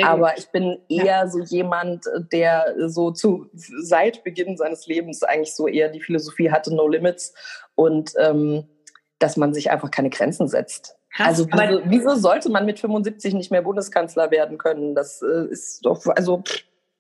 [0.04, 1.28] Aber ich bin eher ja.
[1.28, 6.76] so jemand, der so zu seit Beginn seines Lebens eigentlich so eher die Philosophie hatte,
[6.76, 7.34] no limits.
[7.76, 8.68] Und ähm,
[9.20, 10.97] dass man sich einfach keine Grenzen setzt.
[11.18, 14.94] Krass, also wieso, wieso, sollte man mit 75 nicht mehr Bundeskanzler werden können?
[14.94, 16.44] Das äh, ist doch, also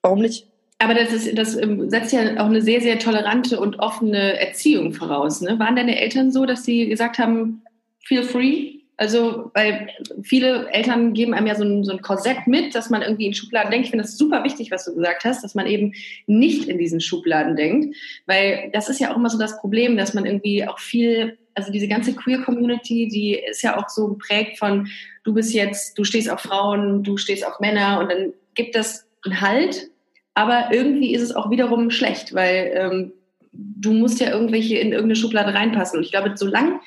[0.01, 0.47] warum nicht?
[0.79, 4.93] Aber das, ist, das ähm, setzt ja auch eine sehr, sehr tolerante und offene Erziehung
[4.93, 5.41] voraus.
[5.41, 5.59] Ne?
[5.59, 7.61] Waren deine Eltern so, dass sie gesagt haben,
[8.05, 8.77] feel free?
[8.99, 9.89] Also, weil
[10.23, 13.35] viele Eltern geben einem ja so ein, so ein Korsett mit, dass man irgendwie in
[13.35, 13.85] Schubladen denkt.
[13.85, 15.93] Ich finde das super wichtig, was du gesagt hast, dass man eben
[16.25, 17.95] nicht in diesen Schubladen denkt.
[18.25, 21.71] Weil das ist ja auch immer so das Problem, dass man irgendwie auch viel also
[21.71, 24.87] diese ganze Queer-Community, die ist ja auch so geprägt von,
[25.23, 29.07] du bist jetzt, du stehst auf Frauen, du stehst auf Männer und dann gibt das
[29.25, 29.89] einen Halt,
[30.35, 33.13] aber irgendwie ist es auch wiederum schlecht, weil ähm,
[33.51, 35.97] du musst ja irgendwelche in irgendeine Schublade reinpassen.
[35.97, 36.79] Und ich glaube, solange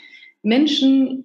[0.42, 1.24] Menschen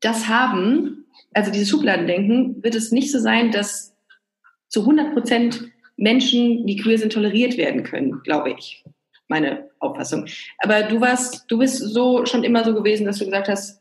[0.00, 3.94] das haben, also dieses Schubladendenken, wird es nicht so sein, dass
[4.68, 8.84] zu 100 Prozent Menschen, die queer sind, toleriert werden können, glaube ich
[9.30, 10.26] meine Auffassung.
[10.58, 13.80] Aber du warst, du bist so schon immer so gewesen, dass du gesagt hast,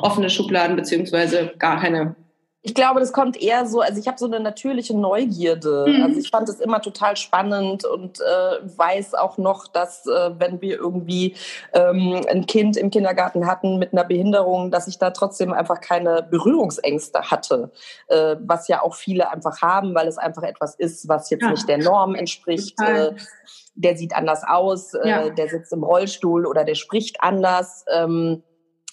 [0.00, 2.14] offene Schubladen beziehungsweise gar keine
[2.62, 5.86] ich glaube, das kommt eher so, also ich habe so eine natürliche Neugierde.
[5.88, 6.02] Mhm.
[6.02, 10.60] Also ich fand es immer total spannend und äh, weiß auch noch, dass äh, wenn
[10.60, 11.36] wir irgendwie
[11.72, 16.26] ähm, ein Kind im Kindergarten hatten mit einer Behinderung, dass ich da trotzdem einfach keine
[16.28, 17.70] Berührungsängste hatte,
[18.08, 21.50] äh, was ja auch viele einfach haben, weil es einfach etwas ist, was jetzt ja.
[21.50, 22.80] nicht der Norm entspricht.
[22.80, 23.12] Äh,
[23.76, 25.30] der sieht anders aus, äh, ja.
[25.30, 27.84] der sitzt im Rollstuhl oder der spricht anders.
[27.88, 28.42] Ähm,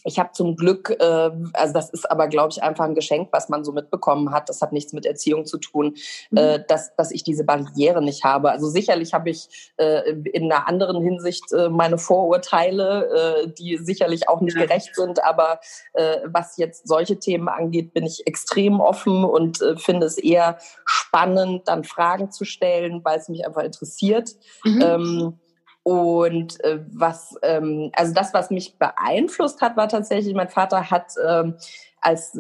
[0.05, 3.49] ich habe zum Glück, äh, also das ist aber, glaube ich, einfach ein Geschenk, was
[3.49, 4.49] man so mitbekommen hat.
[4.49, 5.95] Das hat nichts mit Erziehung zu tun,
[6.29, 6.37] mhm.
[6.37, 8.51] äh, dass, dass ich diese Barriere nicht habe.
[8.51, 14.29] Also sicherlich habe ich äh, in einer anderen Hinsicht äh, meine Vorurteile, äh, die sicherlich
[14.29, 14.65] auch nicht ja.
[14.65, 15.23] gerecht sind.
[15.23, 15.59] Aber
[15.93, 20.59] äh, was jetzt solche Themen angeht, bin ich extrem offen und äh, finde es eher
[20.85, 24.31] spannend, dann Fragen zu stellen, weil es mich einfach interessiert.
[24.63, 24.81] Mhm.
[24.81, 25.39] Ähm,
[25.85, 31.13] und äh, was, ähm, also das, was mich beeinflusst hat, war tatsächlich, mein Vater hat
[31.23, 31.57] ähm,
[32.01, 32.35] als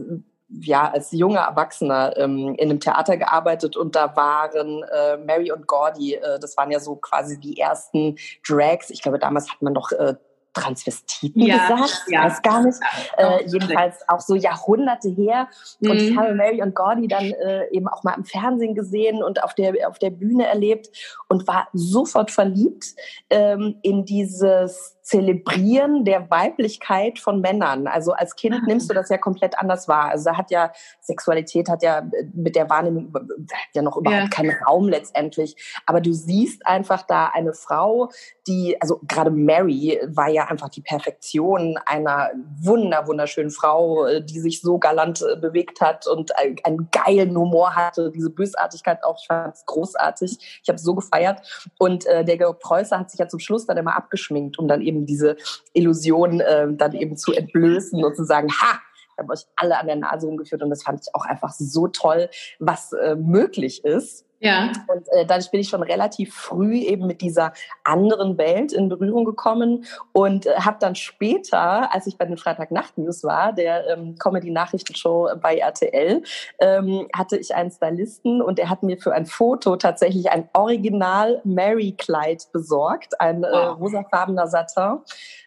[0.49, 5.67] ja, als junger Erwachsener ähm, in einem Theater gearbeitet und da waren äh, Mary und
[5.67, 8.15] Gordy, äh, das waren ja so quasi die ersten
[8.47, 8.89] Drags.
[8.89, 10.15] Ich glaube, damals hat man noch äh,
[10.55, 12.23] Transvestiten ja, gesagt, ja.
[12.23, 12.79] weiß gar nicht.
[13.17, 15.47] Äh, jedenfalls auch so Jahrhunderte her.
[15.79, 15.91] Mhm.
[15.91, 19.43] Und ich habe Mary und Gordy dann äh, eben auch mal im Fernsehen gesehen und
[19.43, 20.89] auf der, auf der Bühne erlebt
[21.27, 22.95] und war sofort verliebt
[23.29, 27.85] ähm, in dieses Zelebrieren der Weiblichkeit von Männern.
[27.85, 28.65] Also als Kind ah.
[28.65, 30.09] nimmst du das ja komplett anders wahr.
[30.09, 34.29] Also da hat ja Sexualität hat ja mit der Wahrnehmung hat ja noch überhaupt ja.
[34.29, 35.55] keinen Raum letztendlich.
[35.85, 38.09] Aber du siehst einfach da eine Frau,
[38.47, 42.31] die, also gerade Mary war ja einfach die Perfektion einer
[42.61, 48.11] wunder, wunderschönen Frau, die sich so galant äh, bewegt hat und einen geilen Humor hatte,
[48.11, 50.61] diese Bösartigkeit auch, ich fand es großartig.
[50.63, 51.41] Ich habe so gefeiert.
[51.77, 54.81] Und äh, der Georg Preußer hat sich ja zum Schluss dann immer abgeschminkt, um dann
[54.81, 55.35] eben eben diese
[55.73, 58.79] Illusion äh, dann eben zu entblößen und zu sagen, ha,
[59.11, 61.87] ich habe euch alle an der Nase umgeführt und das fand ich auch einfach so
[61.87, 62.29] toll,
[62.59, 64.24] was äh, möglich ist.
[64.39, 64.71] Ja.
[64.87, 69.25] Und äh, dadurch bin ich schon relativ früh eben mit dieser anderen Welt in Berührung
[69.25, 75.29] gekommen und äh, habe dann später, als ich bei den Freitagnacht-News war, der ähm, Comedy-Nachrichtenshow
[75.41, 76.21] bei RTL,
[76.59, 81.41] ähm, hatte ich einen Stylisten und der hat mir für ein Foto tatsächlich ein Original
[81.43, 84.99] Mary-Kleid besorgt, ein äh, rosafarbener Satin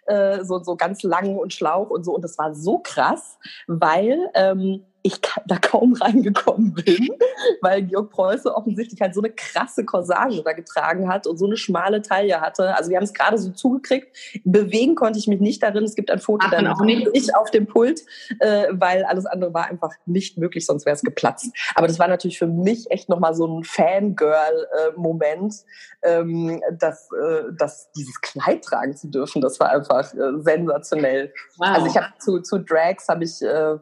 [0.08, 2.14] äh, so, so ganz lang und schlauch und so.
[2.14, 7.08] Und das war so krass, weil ähm, ich da kaum reingekommen bin,
[7.60, 11.56] weil Georg Preuße offensichtlich halt so eine krasse Corsage da getragen hat und so eine
[11.56, 12.76] schmale Taille hatte.
[12.76, 14.16] Also wir haben es gerade so zugekriegt.
[14.44, 15.84] Bewegen konnte ich mich nicht darin.
[15.84, 18.02] Es gibt ein Foto, Ach, da bin ich auf dem Pult,
[18.40, 21.50] äh, weil alles andere war einfach nicht möglich, sonst wäre es geplatzt.
[21.74, 25.54] Aber das war natürlich für mich echt nochmal so ein Fangirl-Moment,
[26.02, 29.40] ähm, dass, äh, dass dieses Kleid tragen zu dürfen.
[29.40, 31.32] Das war einfach äh, sensationell.
[31.56, 31.68] Wow.
[31.68, 33.76] Also ich habe zu, zu Drags habe ich äh,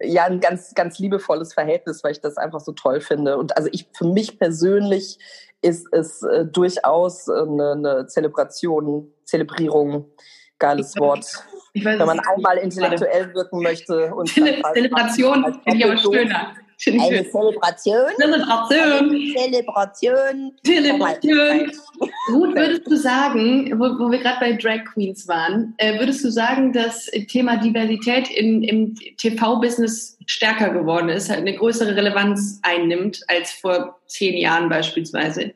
[0.00, 3.36] ja ein ganz, ganz liebevolles Verhältnis, weil ich das einfach so toll finde.
[3.38, 5.18] Und also ich, für mich persönlich
[5.62, 10.06] ist es äh, durchaus eine, eine Zelebration, Zelebrierung,
[10.58, 11.24] geiles Wort.
[11.74, 14.14] Weiß, Wenn man einmal intellektuell wirken möchte.
[14.14, 16.54] Und Zele Zelebration finde ich aber schöner.
[16.86, 18.10] Eine Zelebration.
[18.16, 19.34] Zelebration.
[19.36, 20.52] Zelebration.
[20.64, 21.72] Zelebration.
[22.26, 26.30] Gut, würdest du sagen, wo, wo wir gerade bei Drag Queens waren, äh, würdest du
[26.30, 33.20] sagen, dass Thema Diversität in, im TV-Business stärker geworden ist, halt eine größere Relevanz einnimmt
[33.28, 35.54] als vor zehn Jahren beispielsweise?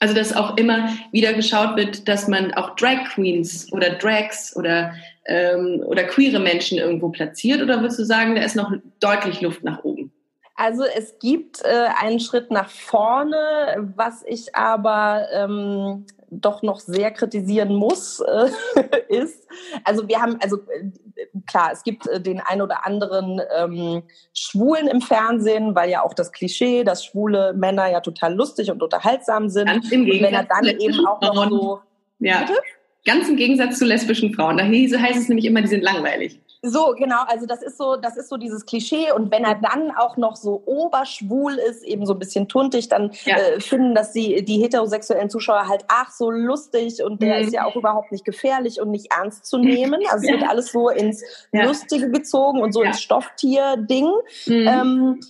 [0.00, 4.94] Also dass auch immer wieder geschaut wird, dass man auch Drag Queens oder Drags oder,
[5.26, 7.62] ähm, oder queere Menschen irgendwo platziert?
[7.62, 10.12] Oder würdest du sagen, da ist noch deutlich Luft nach oben?
[10.54, 17.10] Also es gibt äh, einen Schritt nach vorne, was ich aber ähm, doch noch sehr
[17.10, 18.50] kritisieren muss, äh,
[19.08, 19.46] ist,
[19.84, 24.02] also wir haben, also äh, klar, es gibt äh, den ein oder anderen ähm,
[24.34, 28.82] Schwulen im Fernsehen, weil ja auch das Klischee, dass schwule Männer ja total lustig und
[28.82, 29.66] unterhaltsam sind.
[29.66, 31.80] Ganz im Gegensatz und wenn er dann eben auch noch so...
[32.20, 32.40] Ja.
[32.40, 32.58] Bitte?
[33.04, 34.58] Ganz im Gegensatz zu lesbischen Frauen.
[34.58, 36.40] Da heißt es nämlich immer, die sind langweilig.
[36.62, 39.12] So, genau, also das ist so, das ist so dieses Klischee.
[39.12, 43.12] Und wenn er dann auch noch so oberschwul ist, eben so ein bisschen tuntig, dann
[43.24, 43.36] ja.
[43.36, 47.44] äh, finden das die, die heterosexuellen Zuschauer halt, ach, so lustig und der mhm.
[47.44, 50.00] ist ja auch überhaupt nicht gefährlich und nicht ernst zu nehmen.
[50.10, 51.64] Also es wird alles so ins ja.
[51.64, 52.88] Lustige gezogen und so ja.
[52.88, 54.10] ins Stofftier-Ding.
[54.46, 54.68] Mhm.
[54.68, 55.20] Ähm,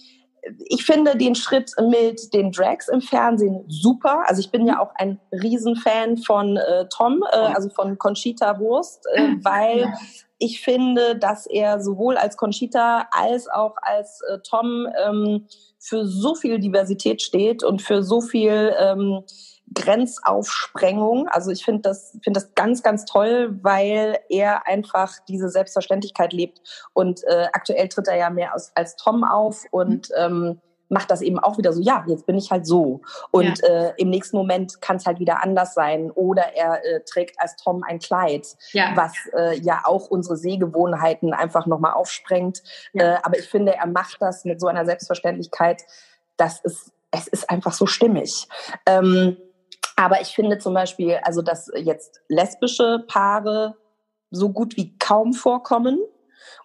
[0.71, 4.23] ich finde den Schritt mit den Drags im Fernsehen super.
[4.27, 9.05] Also ich bin ja auch ein Riesenfan von äh, Tom, äh, also von Conchita Wurst,
[9.13, 9.93] äh, weil
[10.39, 15.47] ich finde, dass er sowohl als Conchita als auch als äh, Tom ähm,
[15.79, 19.25] für so viel Diversität steht und für so viel ähm,
[19.75, 21.29] Grenzaufsprengung.
[21.29, 26.61] Also ich finde das, finde das ganz, ganz toll, weil er einfach diese Selbstverständlichkeit lebt.
[26.95, 31.21] Und äh, aktuell tritt er ja mehr als, als Tom auf und ähm, macht das
[31.21, 33.01] eben auch wieder so, ja, jetzt bin ich halt so.
[33.31, 33.69] Und ja.
[33.69, 36.11] äh, im nächsten Moment kann es halt wieder anders sein.
[36.11, 38.93] Oder er äh, trägt als Tom ein Kleid, ja.
[38.95, 42.63] was äh, ja auch unsere Sehgewohnheiten einfach nochmal aufsprengt.
[42.93, 43.15] Ja.
[43.15, 45.85] Äh, aber ich finde, er macht das mit so einer Selbstverständlichkeit,
[46.37, 48.49] dass es, es ist einfach so stimmig.
[48.87, 49.37] Ähm,
[49.97, 53.77] aber ich finde zum Beispiel, also dass jetzt lesbische Paare
[54.31, 55.99] so gut wie kaum vorkommen.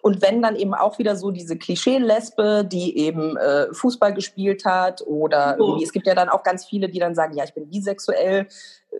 [0.04, 5.00] Und wenn dann eben auch wieder so diese Klischee-Lesbe, die eben äh, Fußball gespielt hat
[5.06, 5.80] oder oh.
[5.82, 8.96] es gibt ja dann auch ganz viele, die dann sagen, ja, ich bin bisexuell, äh,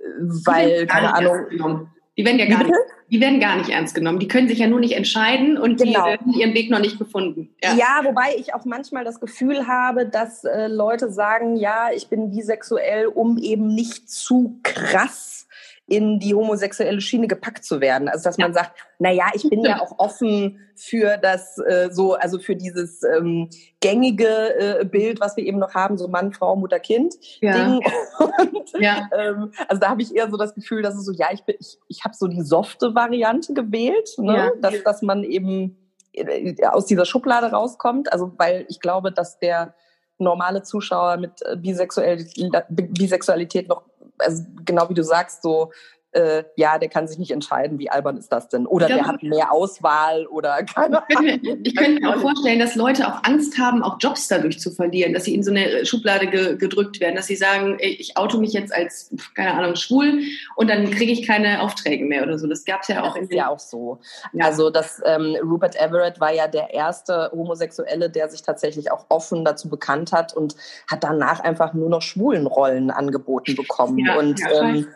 [0.47, 1.91] weil, keine Ahnung.
[2.17, 2.73] Die werden ja gar nicht,
[3.11, 4.19] die werden gar nicht ernst genommen.
[4.19, 6.07] Die können sich ja nur nicht entscheiden und genau.
[6.07, 7.55] die haben ihren Weg noch nicht gefunden.
[7.63, 7.75] Ja.
[7.75, 8.01] ja.
[8.05, 13.09] wobei ich auch manchmal das Gefühl habe, dass äh, Leute sagen, ja, ich bin bisexuell,
[13.09, 15.44] um eben nicht zu krass
[15.87, 18.09] in die homosexuelle Schiene gepackt zu werden.
[18.09, 18.55] Also dass man ja.
[18.55, 23.03] sagt, na ja, ich bin ja auch offen für das äh, so, also für dieses
[23.03, 27.53] ähm, gängige äh, Bild, was wir eben noch haben, so Mann, Frau, Mutter, Kind ja.
[27.53, 27.81] Ding.
[28.19, 29.11] Und, ja.
[29.17, 31.57] ähm, also da habe ich eher so das Gefühl, dass es so, ja, ich bin,
[31.59, 34.37] ich, ich habe so die softe Variante gewählt, ne?
[34.37, 34.51] Ja.
[34.61, 35.77] dass, dass man eben
[36.13, 38.11] äh, aus dieser Schublade rauskommt.
[38.11, 39.75] Also weil ich glaube, dass der
[40.19, 43.83] normale Zuschauer mit äh, Bisexualität noch
[44.19, 45.73] also genau wie du sagst, so
[46.15, 48.67] äh, ja, der kann sich nicht entscheiden, wie albern ist das denn?
[48.67, 51.41] Oder der hat mehr Auswahl oder keine Ahnung.
[51.65, 55.13] Ich könnte mir auch vorstellen, dass Leute auch Angst haben, auch Jobs dadurch zu verlieren,
[55.13, 58.53] dass sie in so eine Schublade ge gedrückt werden, dass sie sagen, ich auto mich
[58.53, 60.21] jetzt als, keine Ahnung, schwul
[60.57, 62.47] und dann kriege ich keine Aufträge mehr oder so.
[62.47, 63.15] Das gab es ja auch.
[63.15, 63.99] Das ist ja auch so.
[64.33, 64.45] Ja.
[64.45, 69.45] Also das ähm, Rupert Everett war ja der erste Homosexuelle, der sich tatsächlich auch offen
[69.45, 70.55] dazu bekannt hat und
[70.89, 73.99] hat danach einfach nur noch schwulen Rollen angeboten bekommen.
[73.99, 74.87] Ja, und ja, ähm,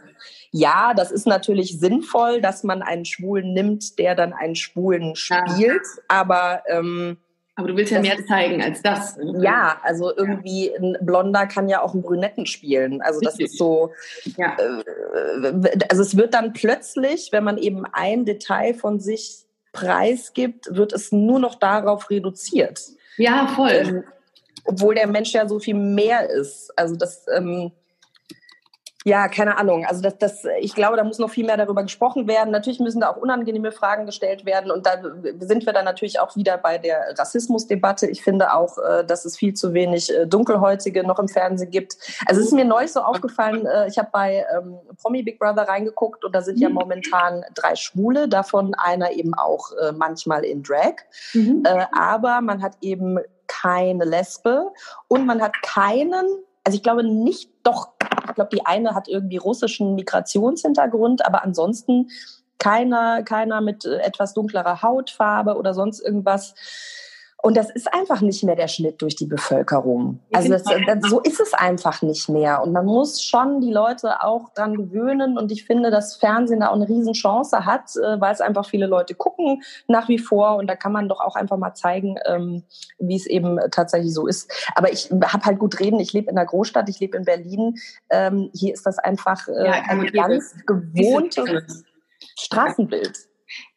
[0.50, 5.50] ja, das ist natürlich sinnvoll, dass man einen Schwulen nimmt, der dann einen Schwulen spielt,
[5.58, 6.02] ja.
[6.08, 7.18] aber ähm,
[7.58, 9.18] aber du willst ja mehr zeigen als das.
[9.40, 13.02] Ja, also irgendwie ein Blonder kann ja auch einen Brünetten spielen.
[13.02, 13.92] Also das ist so.
[14.36, 14.56] Ja.
[14.58, 19.40] Äh, also es wird dann plötzlich, wenn man eben ein Detail von sich
[19.72, 22.80] preisgibt, wird es nur noch darauf reduziert.
[23.16, 23.72] Ja, voll.
[23.72, 24.04] Ähm,
[24.64, 26.70] obwohl der Mensch ja so viel mehr ist.
[26.78, 27.26] Also das.
[27.34, 27.72] Ähm,
[29.08, 29.86] ja, keine Ahnung.
[29.86, 32.50] Also das, das, ich glaube, da muss noch viel mehr darüber gesprochen werden.
[32.50, 34.70] Natürlich müssen da auch unangenehme Fragen gestellt werden.
[34.70, 35.00] Und da
[35.40, 38.06] sind wir dann natürlich auch wieder bei der Rassismusdebatte.
[38.06, 41.96] Ich finde auch, äh, dass es viel zu wenig äh, Dunkelhäutige noch im Fernsehen gibt.
[42.26, 45.62] Also es ist mir neu so aufgefallen, äh, ich habe bei ähm, Promi Big Brother
[45.62, 46.74] reingeguckt und da sind ja mhm.
[46.74, 50.96] momentan drei Schwule, davon einer eben auch manchmal in Drag.
[51.32, 51.64] Mhm.
[51.92, 54.70] aber man hat eben keine Lesbe
[55.08, 56.26] und man hat keinen
[56.68, 57.88] also ich glaube nicht, doch,
[58.28, 62.08] ich glaube, die eine hat irgendwie russischen Migrationshintergrund, aber ansonsten
[62.58, 66.54] keiner, keiner mit äh, etwas dunklerer Hautfarbe oder sonst irgendwas.
[67.40, 70.18] Und das ist einfach nicht mehr der Schnitt durch die Bevölkerung.
[70.32, 72.62] Also das, das, so ist es einfach nicht mehr.
[72.62, 75.38] Und man muss schon die Leute auch dran gewöhnen.
[75.38, 78.86] Und ich finde, dass Fernsehen da auch eine Riesenchance hat, äh, weil es einfach viele
[78.86, 80.56] Leute gucken nach wie vor.
[80.56, 82.64] Und da kann man doch auch einfach mal zeigen, ähm,
[82.98, 84.50] wie es eben tatsächlich so ist.
[84.74, 86.00] Aber ich habe halt gut reden.
[86.00, 87.76] Ich lebe in der Großstadt, ich lebe in Berlin.
[88.10, 91.84] Ähm, hier ist das einfach äh, ja, ein ganz gewohntes
[92.36, 93.16] Straßenbild.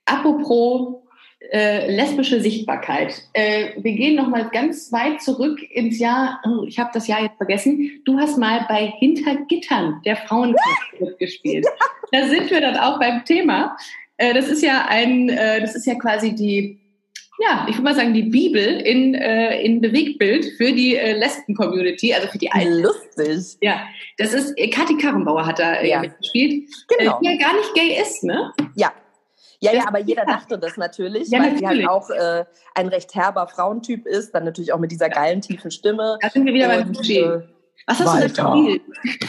[0.05, 1.00] Apropos
[1.49, 3.23] äh, lesbische Sichtbarkeit.
[3.33, 7.21] Äh, wir gehen noch mal ganz weit zurück ins Jahr, oh, ich habe das Jahr
[7.21, 11.65] jetzt vergessen, du hast mal bei Hintergittern der Frauenkirche mitgespielt.
[12.11, 13.75] Da sind wir dann auch beim Thema.
[14.17, 16.79] Äh, das ist ja ein, äh, das ist ja quasi die,
[17.39, 22.13] ja, ich würde mal sagen, die Bibel in, äh, in Bewegtbild für die äh, Lesben-Community,
[22.13, 22.81] also für die Alten.
[22.83, 23.57] Lustig.
[23.61, 26.01] Ja, das ist, Kathi Karrenbauer hat da ja.
[26.01, 27.19] mitgespielt, genau.
[27.19, 28.53] die ja gar nicht gay ist, ne?
[28.75, 28.93] Ja,
[29.61, 31.59] ja, ja, aber jeder dachte das natürlich, ja, weil natürlich.
[31.59, 32.45] sie halt auch äh,
[32.75, 36.17] ein recht herber Frauentyp ist, dann natürlich auch mit dieser geilen, tiefen Stimme.
[36.21, 37.17] Da sind wir wieder beim Budget.
[37.17, 37.41] Äh,
[37.85, 38.27] Was hast Walter.
[38.27, 38.81] du da gespielt?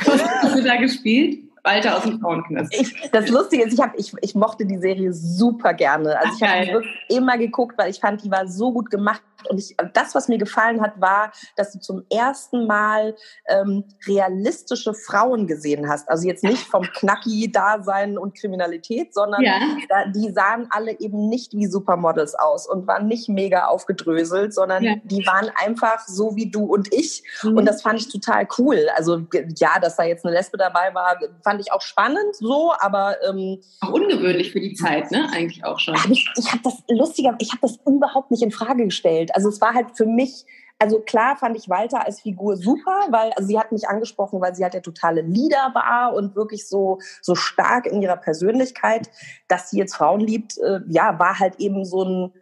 [0.06, 1.38] Was hast du da gespielt?
[1.64, 2.74] Walter aus dem Frauenknast.
[3.12, 6.18] das Lustige ist, ich, hab, ich, ich mochte die Serie super gerne.
[6.18, 9.22] Also Ach, ich habe wirklich immer geguckt, weil ich fand, die war so gut gemacht.
[9.48, 13.16] Und ich, das, was mir gefallen hat, war, dass du zum ersten Mal
[13.48, 16.08] ähm, realistische Frauen gesehen hast.
[16.08, 19.58] Also jetzt nicht vom Knacki-Dasein und Kriminalität, sondern ja.
[19.88, 24.82] da, die sahen alle eben nicht wie Supermodels aus und waren nicht mega aufgedröselt, sondern
[24.82, 24.94] ja.
[25.04, 27.22] die waren einfach so wie du und ich.
[27.42, 27.58] Mhm.
[27.58, 28.86] Und das fand ich total cool.
[28.96, 29.22] Also
[29.56, 33.60] ja, dass da jetzt eine Lesbe dabei war, fand ich auch spannend so, aber ähm,
[33.80, 35.28] auch ungewöhnlich für die Zeit, ne?
[35.32, 35.94] Eigentlich auch schon.
[35.94, 39.31] Hab ich ich habe das lustiger, ich habe das überhaupt nicht in Frage gestellt.
[39.34, 40.46] Also es war halt für mich
[40.78, 44.56] also klar fand ich Walter als Figur super, weil also sie hat mich angesprochen, weil
[44.56, 49.08] sie halt der totale Leader war und wirklich so so stark in ihrer Persönlichkeit,
[49.46, 50.58] dass sie jetzt Frauen liebt.
[50.58, 52.32] Äh, ja, war halt eben so ein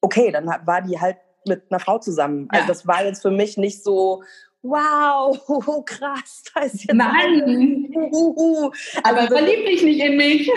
[0.00, 2.48] okay, dann war die halt mit einer Frau zusammen.
[2.50, 4.24] Also das war jetzt für mich nicht so
[4.62, 8.70] wow, oh, krass, da ist jetzt Mann, uh, uh,
[9.04, 10.50] aber also, verlieb dich nicht in mich.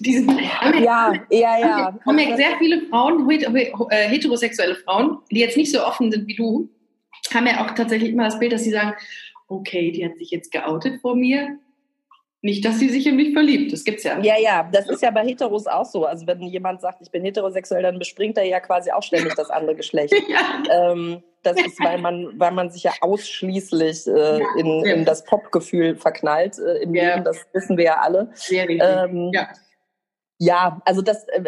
[0.00, 1.98] Diesen, ja, ja, ja.
[2.06, 6.34] Haben ja sehr viele Frauen, äh, heterosexuelle Frauen, die jetzt nicht so offen sind wie
[6.34, 6.70] du,
[7.32, 8.94] haben ja auch tatsächlich immer das Bild, dass sie sagen,
[9.48, 11.58] okay, die hat sich jetzt geoutet vor mir,
[12.44, 13.72] nicht, dass sie sich in mich verliebt.
[13.72, 14.18] Das gibt's ja.
[14.20, 16.06] Ja, ja, das ist ja bei Heteros auch so.
[16.06, 19.48] Also wenn jemand sagt, ich bin heterosexuell, dann bespringt er ja quasi auch ständig das
[19.48, 20.12] andere Geschlecht.
[20.28, 20.90] ja.
[20.90, 25.94] ähm, das ist, weil man, weil man sich ja ausschließlich äh, in, in das Popgefühl
[25.94, 27.10] verknallt äh, im ja.
[27.10, 27.24] Leben.
[27.24, 28.30] Das wissen wir ja alle.
[28.34, 29.48] Sehr Ähm, ja.
[30.38, 31.42] Ja, also das, äh,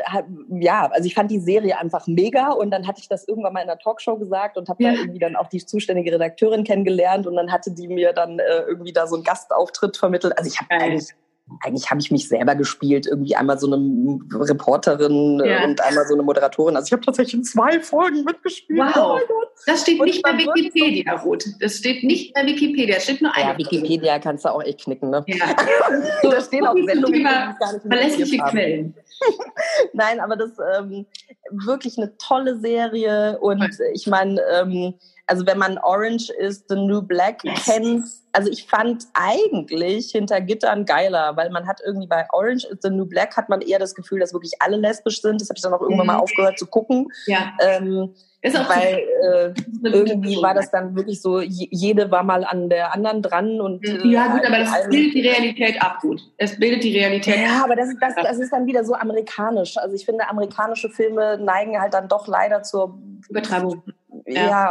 [0.60, 3.60] ja, also ich fand die Serie einfach mega und dann hatte ich das irgendwann mal
[3.62, 4.92] in einer Talkshow gesagt und habe ja.
[4.92, 8.60] da irgendwie dann auch die zuständige Redakteurin kennengelernt und dann hatte die mir dann äh,
[8.68, 10.38] irgendwie da so einen Gastauftritt vermittelt.
[10.38, 11.14] Also ich habe eigentlich
[11.60, 15.64] eigentlich habe ich mich selber gespielt, irgendwie einmal so eine Reporterin äh, ja.
[15.64, 16.74] und einmal so eine Moderatorin.
[16.74, 18.80] Also ich habe tatsächlich in zwei Folgen mitgespielt.
[18.80, 19.20] Wow.
[19.20, 21.44] Oh das steht und nicht bei Wikipedia, Ruth.
[21.60, 22.94] Das steht nicht bei Wikipedia.
[22.94, 23.52] Das steht nur eine.
[23.52, 25.22] Ja, Wikipedia kannst du auch echt knicken, ne?
[25.26, 25.46] Ja.
[26.22, 28.94] so, da stehen auch Sendungen, nicht verlässliche Quellen.
[29.92, 31.06] Nein, aber das ähm,
[31.50, 34.94] wirklich eine tolle Serie und ich meine, ähm,
[35.26, 40.84] also wenn man Orange is the New Black kennt, also ich fand eigentlich hinter Gittern
[40.84, 43.94] geiler, weil man hat irgendwie bei Orange is the New Black hat man eher das
[43.94, 45.40] Gefühl, dass wirklich alle lesbisch sind.
[45.40, 46.20] Das habe ich dann auch irgendwann mal mhm.
[46.20, 47.06] aufgehört zu gucken.
[47.26, 47.52] Ja.
[47.60, 52.68] Ähm, ist auch weil äh, irgendwie war das dann wirklich so, jede war mal an
[52.68, 54.10] der anderen dran und mhm.
[54.10, 56.20] ja gut, aber das bildet die Realität ab gut.
[56.36, 57.38] Es bildet die Realität.
[57.38, 59.78] Ja, aber das, das, das ist dann wieder so amerikanisch.
[59.78, 62.98] Also ich finde, amerikanische Filme neigen halt dann doch leider zur
[63.30, 63.82] Übertreibung.
[64.26, 64.70] ja.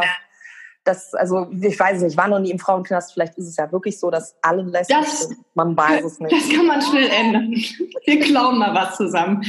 [0.84, 3.70] das, also ich weiß nicht, ich war noch nie im Frauenknast, vielleicht ist es ja
[3.72, 5.38] wirklich so, dass alle sind.
[5.54, 6.32] Man weiß es nicht.
[6.32, 7.54] Das kann man schnell ändern.
[8.04, 9.42] Wir klauen mal was zusammen.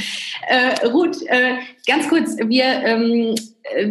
[0.48, 3.34] Äh, Ruth, äh, ganz kurz, wir, ähm,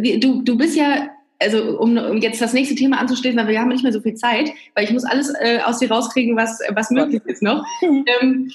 [0.02, 3.60] wir, du, du bist ja also um, um jetzt das nächste Thema anzuschließen, weil wir
[3.60, 6.60] haben nicht mehr so viel Zeit, weil ich muss alles äh, aus dir rauskriegen, was,
[6.70, 7.64] was möglich ist noch.
[7.82, 8.50] ähm,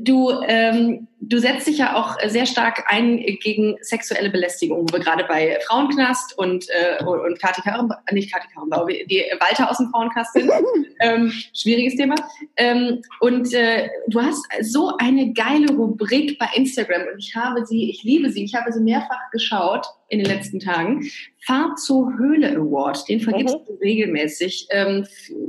[0.00, 5.00] Du, ähm, du setzt dich ja auch sehr stark ein gegen sexuelle Belästigung, wo wir
[5.00, 9.90] gerade bei Frauenknast und, äh, und Kati Karrenbauer, nicht Kati Karrenbauer, die Walter aus dem
[9.90, 10.50] Frauenknast sind.
[11.00, 12.14] ähm, schwieriges Thema.
[12.56, 17.90] Ähm, und äh, du hast so eine geile Rubrik bei Instagram und ich habe sie,
[17.90, 21.10] ich liebe sie, ich habe sie mehrfach geschaut in den letzten Tagen.
[21.40, 23.64] Fahrt zur Höhle Award, den vergibst mhm.
[23.66, 25.06] du regelmäßig ähm,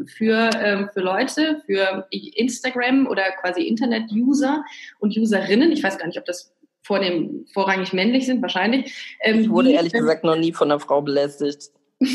[0.07, 4.63] für, ähm, für Leute, für Instagram oder quasi Internet-User
[4.99, 5.64] und Userinnen.
[5.71, 8.93] Ich weiß gar nicht, ob das vor dem vorrangig männlich sind, wahrscheinlich.
[9.21, 11.71] Ähm, ich wurde ehrlich gesagt noch nie von einer Frau belästigt.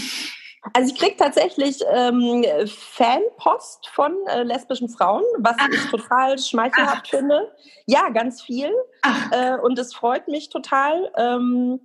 [0.74, 5.68] Also ich kriege tatsächlich ähm, Fanpost von äh, lesbischen Frauen, was Ach.
[5.72, 7.10] ich total schmeichelhaft Ach.
[7.10, 7.50] finde.
[7.86, 8.70] Ja, ganz viel.
[9.30, 11.10] Äh, und es freut mich total.
[11.16, 11.80] Ähm,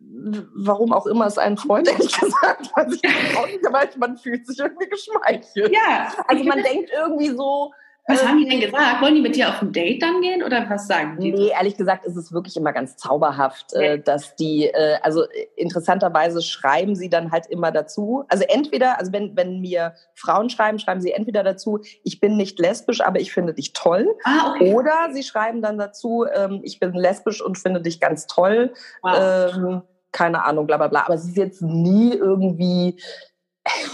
[0.00, 4.46] warum auch immer es einen Freund ehrlich gesagt, weiß ich auch nicht, aber man fühlt
[4.46, 5.72] sich irgendwie geschmeichelt.
[5.72, 6.12] Ja.
[6.26, 7.72] Also man denkt irgendwie so,
[8.08, 9.02] was haben die denn gesagt?
[9.02, 11.30] Wollen die mit dir auf ein Date dann gehen oder was sagen die?
[11.30, 13.80] Nee, ehrlich gesagt ist es wirklich immer ganz zauberhaft, ja.
[13.80, 15.24] äh, dass die, äh, also
[15.56, 18.24] interessanterweise schreiben sie dann halt immer dazu.
[18.28, 22.58] Also entweder, also wenn, wenn mir Frauen schreiben, schreiben sie entweder dazu, ich bin nicht
[22.58, 24.16] lesbisch, aber ich finde dich toll.
[24.24, 24.74] Ah, okay.
[24.74, 28.72] Oder sie schreiben dann dazu, ähm, ich bin lesbisch und finde dich ganz toll.
[29.02, 29.54] Wow.
[29.54, 29.82] Ähm,
[30.12, 31.04] keine Ahnung, bla bla bla.
[31.04, 32.98] Aber es ist jetzt nie irgendwie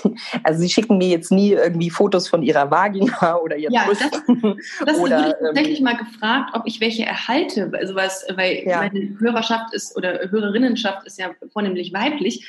[0.42, 4.56] also sie schicken mir jetzt nie irgendwie Fotos von ihrer Vagina oder ihren ja, Brüsten.
[4.80, 8.62] Das, das oder, ich tatsächlich ähm, mal gefragt, ob ich welche erhalte, also was, weil
[8.66, 8.78] ja.
[8.78, 12.46] meine Hörerschaft ist oder Hörerinnenschaft ist ja vornehmlich weiblich.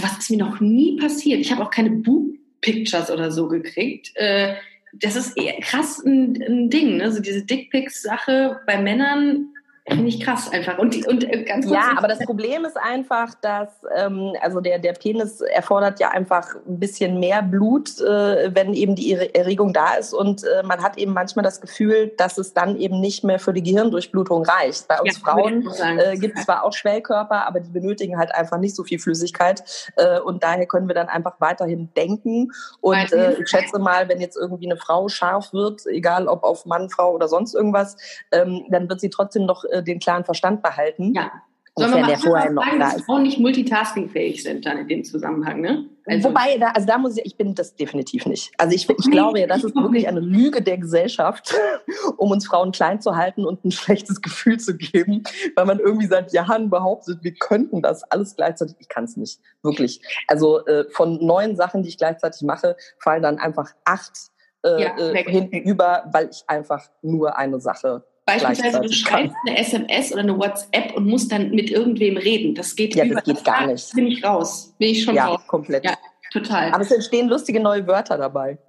[0.00, 1.40] Was ist mir noch nie passiert.
[1.40, 4.12] Ich habe auch keine Boob-Pictures oder so gekriegt.
[4.14, 4.54] Äh,
[4.92, 7.12] das ist eher krass ein, ein Ding, ne?
[7.12, 9.54] So diese Dickpics-Sache bei Männern
[9.88, 10.78] Finde ich krass einfach.
[10.78, 14.78] Und, und äh, ganz kurz, Ja, aber das Problem ist einfach, dass ähm, also der,
[14.78, 19.94] der Penis erfordert ja einfach ein bisschen mehr Blut, äh, wenn eben die Erregung da
[19.94, 20.12] ist.
[20.12, 23.54] Und äh, man hat eben manchmal das Gefühl, dass es dann eben nicht mehr für
[23.54, 24.86] die Gehirndurchblutung reicht.
[24.86, 28.58] Bei uns ja, Frauen äh, gibt es zwar auch Schwellkörper, aber die benötigen halt einfach
[28.58, 29.64] nicht so viel Flüssigkeit.
[29.96, 32.52] Äh, und daher können wir dann einfach weiterhin denken.
[32.80, 36.66] Und äh, ich schätze mal, wenn jetzt irgendwie eine Frau scharf wird, egal ob auf
[36.66, 37.96] Mann, Frau oder sonst irgendwas,
[38.30, 41.14] ähm, dann wird sie trotzdem noch äh, den klaren Verstand behalten.
[41.14, 41.30] Ja.
[41.76, 45.60] Sollen wir mal vorher noch sagen, dass Frauen nicht multitaskingfähig sind dann in dem Zusammenhang,
[45.60, 45.88] ne?
[46.06, 48.50] Also Wobei, da, also da muss ich, ich bin das definitiv nicht.
[48.58, 51.54] Also ich, ich glaube ja, das ist wirklich eine Lüge der Gesellschaft,
[52.16, 55.22] um uns Frauen klein zu halten und ein schlechtes Gefühl zu geben,
[55.54, 58.76] weil man irgendwie seit Jahren behauptet, wir könnten das alles gleichzeitig.
[58.80, 60.02] Ich kann es nicht, wirklich.
[60.26, 64.18] Also äh, von neun Sachen, die ich gleichzeitig mache, fallen dann einfach acht
[64.64, 69.58] äh, ja, äh, hinten über, weil ich einfach nur eine Sache Beispielsweise, du schreibst eine
[69.58, 72.54] SMS oder eine WhatsApp und musst dann mit irgendwem reden.
[72.54, 73.92] Das geht ja, das geht gar nicht.
[73.94, 74.74] Bin ich raus.
[74.78, 75.40] Bin ich schon ja, raus.
[75.46, 75.84] komplett.
[75.84, 75.96] Ja,
[76.32, 76.72] total.
[76.72, 78.58] Aber es entstehen lustige neue Wörter dabei.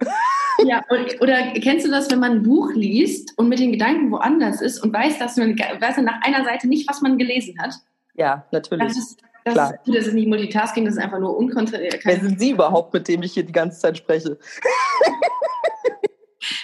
[0.66, 0.82] Ja,
[1.20, 4.80] oder kennst du das, wenn man ein Buch liest und mit den Gedanken woanders ist
[4.80, 7.74] und weiß, dass man weiß nach einer Seite nicht, was man gelesen hat?
[8.14, 8.86] Ja, natürlich.
[8.86, 9.74] Das ist, das, Klar.
[9.74, 12.00] Ist, das ist nicht Multitasking, das ist einfach nur unkontrolliert.
[12.04, 14.38] Wer sind Sie überhaupt, mit dem ich hier die ganze Zeit spreche?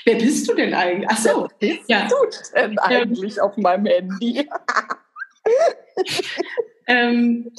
[0.05, 1.09] Wer bist du denn eigentlich?
[1.11, 1.49] Ach so.
[1.86, 2.09] Ja.
[2.09, 2.16] du
[2.55, 3.43] denn eigentlich ja.
[3.43, 4.49] auf meinem Handy?
[6.86, 7.51] ähm,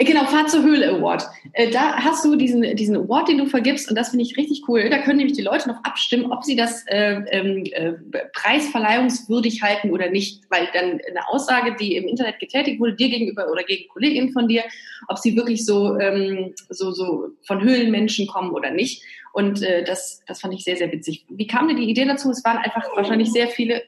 [0.00, 1.24] Genau, Fahrt zur Höhle Award.
[1.54, 4.62] Äh, da hast du diesen, diesen Award, den du vergibst, und das finde ich richtig
[4.68, 4.88] cool.
[4.88, 7.94] Da können nämlich die Leute noch abstimmen, ob sie das äh, ähm, äh,
[8.32, 13.50] preisverleihungswürdig halten oder nicht, weil dann eine Aussage, die im Internet getätigt wurde, dir gegenüber
[13.50, 14.62] oder gegen Kolleginnen von dir,
[15.08, 19.02] ob sie wirklich so, ähm, so, so von Höhlenmenschen kommen oder nicht.
[19.32, 21.26] Und äh, das, das fand ich sehr, sehr witzig.
[21.28, 22.30] Wie kam dir die Idee dazu?
[22.30, 23.82] Es waren einfach wahrscheinlich sehr viele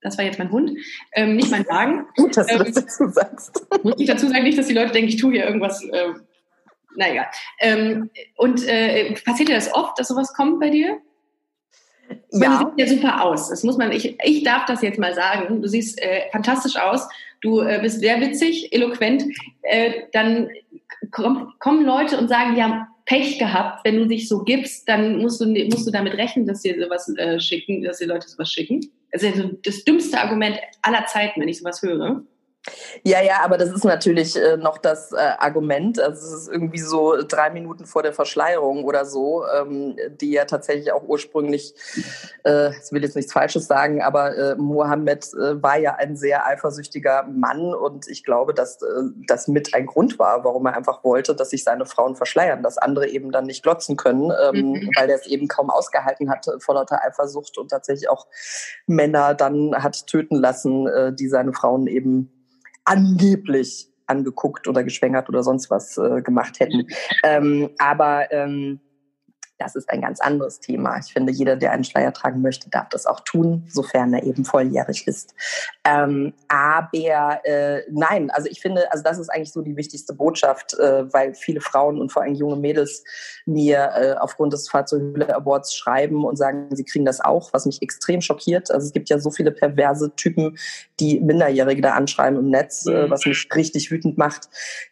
[0.00, 0.78] das war jetzt mein Hund,
[1.12, 2.06] ähm, nicht mein Wagen.
[2.16, 3.66] Gut, dass du das ähm, dazu sagst.
[3.82, 5.82] Muss ich dazu sagen, nicht, dass die Leute denken, ich tue hier irgendwas.
[5.84, 6.12] Äh,
[6.96, 7.26] na egal.
[7.60, 10.98] Ähm, und äh, passiert dir das oft, dass sowas kommt bei dir?
[12.30, 12.62] Ja.
[12.62, 13.50] Du siehst ja super aus.
[13.50, 15.60] Das muss man, ich, ich darf das jetzt mal sagen.
[15.60, 17.08] Du siehst äh, fantastisch aus.
[17.40, 19.24] Du äh, bist sehr witzig, eloquent.
[19.62, 20.48] Äh, dann
[21.10, 23.84] komm, kommen Leute und sagen, die haben Pech gehabt.
[23.84, 27.08] Wenn du dich so gibst, dann musst du, musst du damit rechnen, dass dir sowas
[27.16, 28.80] äh, schicken, dass die Leute sowas schicken.
[29.12, 32.22] Das ist ja das dümmste Argument aller Zeiten, wenn ich sowas höre.
[33.04, 36.00] Ja, ja, aber das ist natürlich äh, noch das äh, Argument.
[36.00, 40.44] Also es ist irgendwie so drei Minuten vor der Verschleierung oder so, ähm, die ja
[40.44, 41.74] tatsächlich auch ursprünglich,
[42.44, 46.46] äh, ich will jetzt nichts Falsches sagen, aber äh, Mohammed äh, war ja ein sehr
[46.46, 48.86] eifersüchtiger Mann und ich glaube, dass äh,
[49.26, 52.78] das mit ein Grund war, warum er einfach wollte, dass sich seine Frauen verschleiern, dass
[52.78, 54.90] andere eben dann nicht glotzen können, ähm, mhm.
[54.96, 58.26] weil er es eben kaum ausgehalten hat vor lauter Eifersucht und tatsächlich auch
[58.86, 62.32] Männer dann hat töten lassen, äh, die seine Frauen eben
[62.88, 66.88] angeblich angeguckt oder geschwängert oder sonst was äh, gemacht hätten.
[67.22, 68.80] Ähm, aber ähm,
[69.58, 70.98] das ist ein ganz anderes Thema.
[70.98, 74.44] Ich finde, jeder, der einen Schleier tragen möchte, darf das auch tun, sofern er eben
[74.44, 75.34] volljährig ist.
[75.84, 80.74] Ähm, aber äh, nein, also ich finde, also das ist eigentlich so die wichtigste Botschaft,
[80.78, 83.04] äh, weil viele Frauen und vor allem junge Mädels
[83.46, 87.82] mir äh, aufgrund des Fahrzeughülle Awards schreiben und sagen, sie kriegen das auch, was mich
[87.82, 88.70] extrem schockiert.
[88.70, 90.58] Also es gibt ja so viele perverse Typen,
[91.00, 93.10] die Minderjährige da anschreiben im Netz, äh, mhm.
[93.10, 94.48] was mich richtig wütend macht.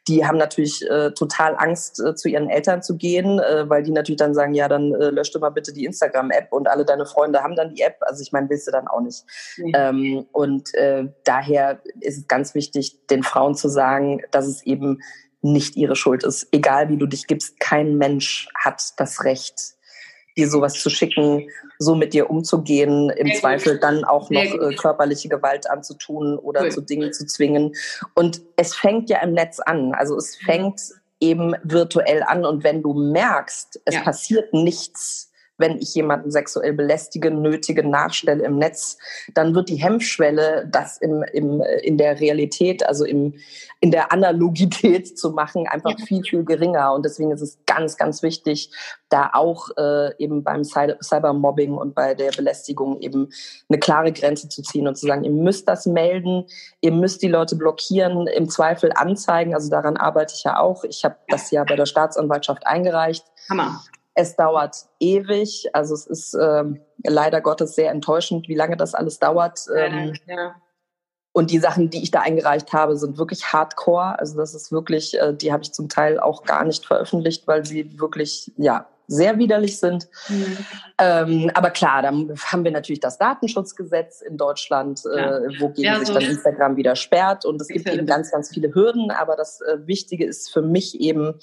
[0.08, 4.18] Die haben natürlich äh, total Angst, äh, zu ihren Eltern zu gehen, weil die natürlich
[4.18, 7.42] dann sagen, ja, dann äh, lösch du mal bitte die Instagram-App und alle deine Freunde
[7.42, 7.96] haben dann die App.
[8.00, 9.24] Also ich meine, willst du dann auch nicht.
[9.58, 9.72] Mhm.
[9.74, 15.00] Ähm, und äh, daher ist es ganz wichtig, den Frauen zu sagen, dass es eben
[15.42, 16.48] nicht ihre Schuld ist.
[16.52, 19.76] Egal wie du dich gibst, kein Mensch hat das Recht,
[20.36, 21.48] dir sowas zu schicken,
[21.78, 23.82] so mit dir umzugehen, im Sehr Zweifel gut.
[23.82, 26.70] dann auch noch äh, körperliche Gewalt anzutun oder cool.
[26.70, 27.74] zu Dingen zu zwingen.
[28.14, 29.92] Und es fängt ja im Netz an.
[29.94, 30.80] Also es fängt
[31.20, 34.02] eben virtuell an und wenn du merkst, es ja.
[34.02, 38.98] passiert nichts, wenn ich jemanden sexuell belästige, nötige, nachstelle im Netz,
[39.34, 43.34] dann wird die Hemmschwelle, das im, im, in der Realität, also im,
[43.80, 46.92] in der Analogität zu machen, einfach viel, viel geringer.
[46.92, 48.70] Und deswegen ist es ganz, ganz wichtig,
[49.08, 53.28] da auch äh, eben beim Cybermobbing und bei der Belästigung eben
[53.68, 56.46] eine klare Grenze zu ziehen und zu sagen, ihr müsst das melden,
[56.80, 59.54] ihr müsst die Leute blockieren, im Zweifel anzeigen.
[59.54, 60.84] Also daran arbeite ich ja auch.
[60.84, 63.24] Ich habe das ja bei der Staatsanwaltschaft eingereicht.
[63.48, 63.80] Hammer.
[64.16, 65.68] Es dauert ewig.
[65.74, 69.66] Also es ist ähm, leider Gottes sehr enttäuschend, wie lange das alles dauert.
[69.76, 70.56] Ähm, ja.
[71.32, 74.18] Und die Sachen, die ich da eingereicht habe, sind wirklich hardcore.
[74.18, 77.66] Also das ist wirklich, äh, die habe ich zum Teil auch gar nicht veröffentlicht, weil
[77.66, 80.08] sie wirklich, ja, sehr widerlich sind.
[80.28, 80.56] Mhm.
[80.98, 85.38] Ähm, aber klar, dann haben wir natürlich das Datenschutzgesetz in Deutschland, äh, ja.
[85.38, 87.44] äh, wogegen ja, sich so dann Instagram wieder sperrt.
[87.44, 89.10] Und es gibt eben ganz, ganz viele Hürden.
[89.10, 91.38] Aber das äh, Wichtige ist für mich eben,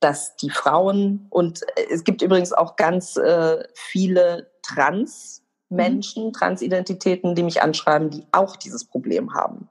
[0.00, 6.32] dass die Frauen und äh, es gibt übrigens auch ganz äh, viele Trans-Menschen, mhm.
[6.32, 9.68] Transidentitäten, die mich anschreiben, die auch dieses Problem haben.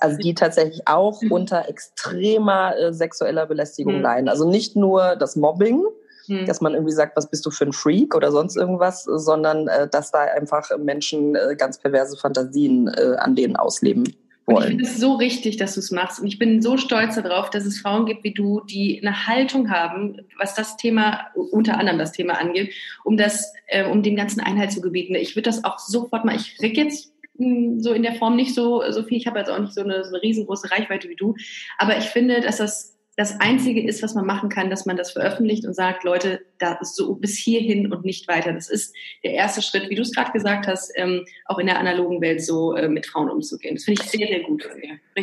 [0.00, 1.32] Also die tatsächlich auch mhm.
[1.32, 4.02] unter extremer äh, sexueller Belästigung mhm.
[4.02, 4.28] leiden.
[4.28, 5.84] Also nicht nur das Mobbing,
[6.28, 6.46] mhm.
[6.46, 9.88] dass man irgendwie sagt, was bist du für ein Freak oder sonst irgendwas, sondern äh,
[9.88, 14.16] dass da einfach Menschen äh, ganz perverse Fantasien äh, an denen ausleben.
[14.46, 16.20] Und ich finde es so richtig, dass du es machst.
[16.20, 19.70] Und ich bin so stolz darauf, dass es Frauen gibt wie du, die eine Haltung
[19.70, 22.72] haben, was das Thema, unter anderem das Thema angeht,
[23.02, 25.16] um das, äh, um dem ganzen Einhalt zu gebieten.
[25.16, 28.54] Ich würde das auch sofort mal, ich krieg jetzt hm, so in der Form nicht
[28.54, 29.18] so, so viel.
[29.18, 31.34] Ich habe jetzt auch nicht so eine, so eine riesengroße Reichweite wie du.
[31.76, 35.12] Aber ich finde, dass das das Einzige ist, was man machen kann, dass man das
[35.12, 38.52] veröffentlicht und sagt, Leute, da ist so bis hierhin und nicht weiter.
[38.52, 38.94] Das ist
[39.24, 42.44] der erste Schritt, wie du es gerade gesagt hast, ähm, auch in der analogen Welt
[42.44, 43.76] so äh, mit Frauen umzugehen.
[43.76, 44.68] Das finde ich sehr, sehr gut.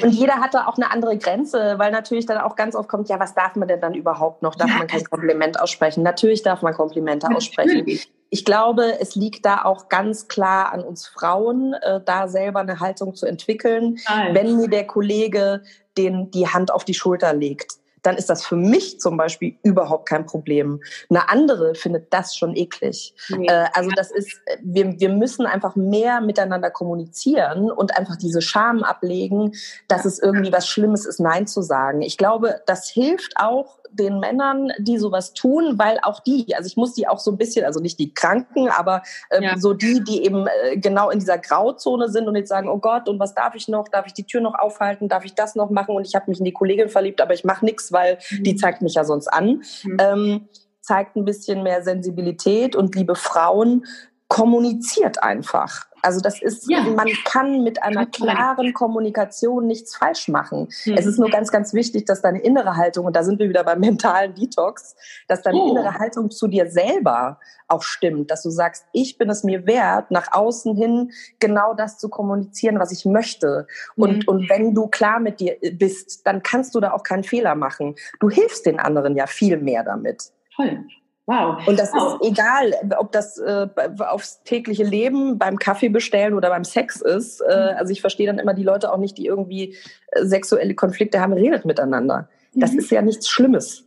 [0.01, 3.09] Und jeder hat da auch eine andere Grenze, weil natürlich dann auch ganz oft kommt,
[3.09, 4.55] ja, was darf man denn dann überhaupt noch?
[4.55, 4.77] Darf ja.
[4.79, 6.01] man kein Kompliment aussprechen?
[6.01, 7.85] Natürlich darf man Komplimente aussprechen.
[8.31, 12.79] Ich glaube, es liegt da auch ganz klar an uns Frauen, äh, da selber eine
[12.79, 13.99] Haltung zu entwickeln.
[14.09, 14.33] Nein.
[14.33, 15.61] Wenn mir der Kollege
[15.95, 20.07] den die Hand auf die Schulter legt, dann ist das für mich zum Beispiel überhaupt
[20.07, 20.81] kein Problem.
[21.09, 23.15] Eine andere findet das schon eklig.
[23.29, 23.47] Nee.
[23.47, 28.83] Äh, also das ist, wir, wir müssen einfach mehr miteinander kommunizieren und einfach diese Scham
[28.83, 29.53] ablegen,
[29.87, 32.01] dass es irgendwie was Schlimmes ist, Nein zu sagen.
[32.01, 36.77] Ich glaube, das hilft auch den Männern, die sowas tun, weil auch die, also ich
[36.77, 39.57] muss die auch so ein bisschen, also nicht die Kranken, aber ähm, ja.
[39.57, 43.07] so die, die eben äh, genau in dieser Grauzone sind und jetzt sagen, oh Gott,
[43.09, 43.87] und was darf ich noch?
[43.87, 45.09] Darf ich die Tür noch aufhalten?
[45.09, 45.95] Darf ich das noch machen?
[45.95, 48.43] Und ich habe mich in die Kollegin verliebt, aber ich mache nichts, weil mhm.
[48.43, 49.63] die zeigt mich ja sonst an.
[49.83, 49.97] Mhm.
[49.99, 50.47] Ähm,
[50.81, 53.85] zeigt ein bisschen mehr Sensibilität und liebe Frauen,
[54.27, 55.85] kommuniziert einfach.
[56.03, 56.81] Also das ist, ja.
[56.81, 60.67] man kann mit einer klaren Kommunikation nichts falsch machen.
[60.85, 60.97] Mhm.
[60.97, 63.63] Es ist nur ganz, ganz wichtig, dass deine innere Haltung, und da sind wir wieder
[63.63, 64.95] beim mentalen Detox,
[65.29, 65.71] dass deine oh.
[65.71, 67.39] innere Haltung zu dir selber
[67.69, 71.97] auch stimmt, dass du sagst, ich bin es mir wert, nach außen hin genau das
[71.97, 73.65] zu kommunizieren, was ich möchte.
[73.95, 74.23] Und, mhm.
[74.27, 77.95] und wenn du klar mit dir bist, dann kannst du da auch keinen Fehler machen.
[78.19, 80.33] Du hilfst den anderen ja viel mehr damit.
[80.53, 80.85] Toll.
[81.25, 81.65] Wow.
[81.67, 82.19] Und das wow.
[82.19, 83.67] ist egal, ob das äh,
[83.99, 87.39] aufs tägliche Leben, beim Kaffee bestellen oder beim Sex ist.
[87.41, 87.77] Äh, mhm.
[87.77, 89.77] also ich verstehe dann immer die Leute auch nicht, die irgendwie
[90.11, 92.27] äh, sexuelle Konflikte haben, redet miteinander.
[92.53, 92.79] Das mhm.
[92.79, 93.85] ist ja nichts Schlimmes.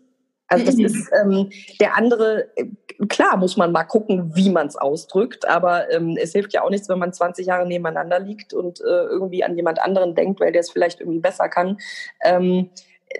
[0.49, 0.84] Also das mhm.
[0.84, 2.66] ist ähm, der andere, äh,
[3.09, 6.70] klar muss man mal gucken, wie man es ausdrückt, aber ähm, es hilft ja auch
[6.70, 10.53] nichts, wenn man 20 Jahre nebeneinander liegt und äh, irgendwie an jemand anderen denkt, weil
[10.53, 11.78] der es vielleicht irgendwie besser kann.
[12.24, 12.70] Ähm,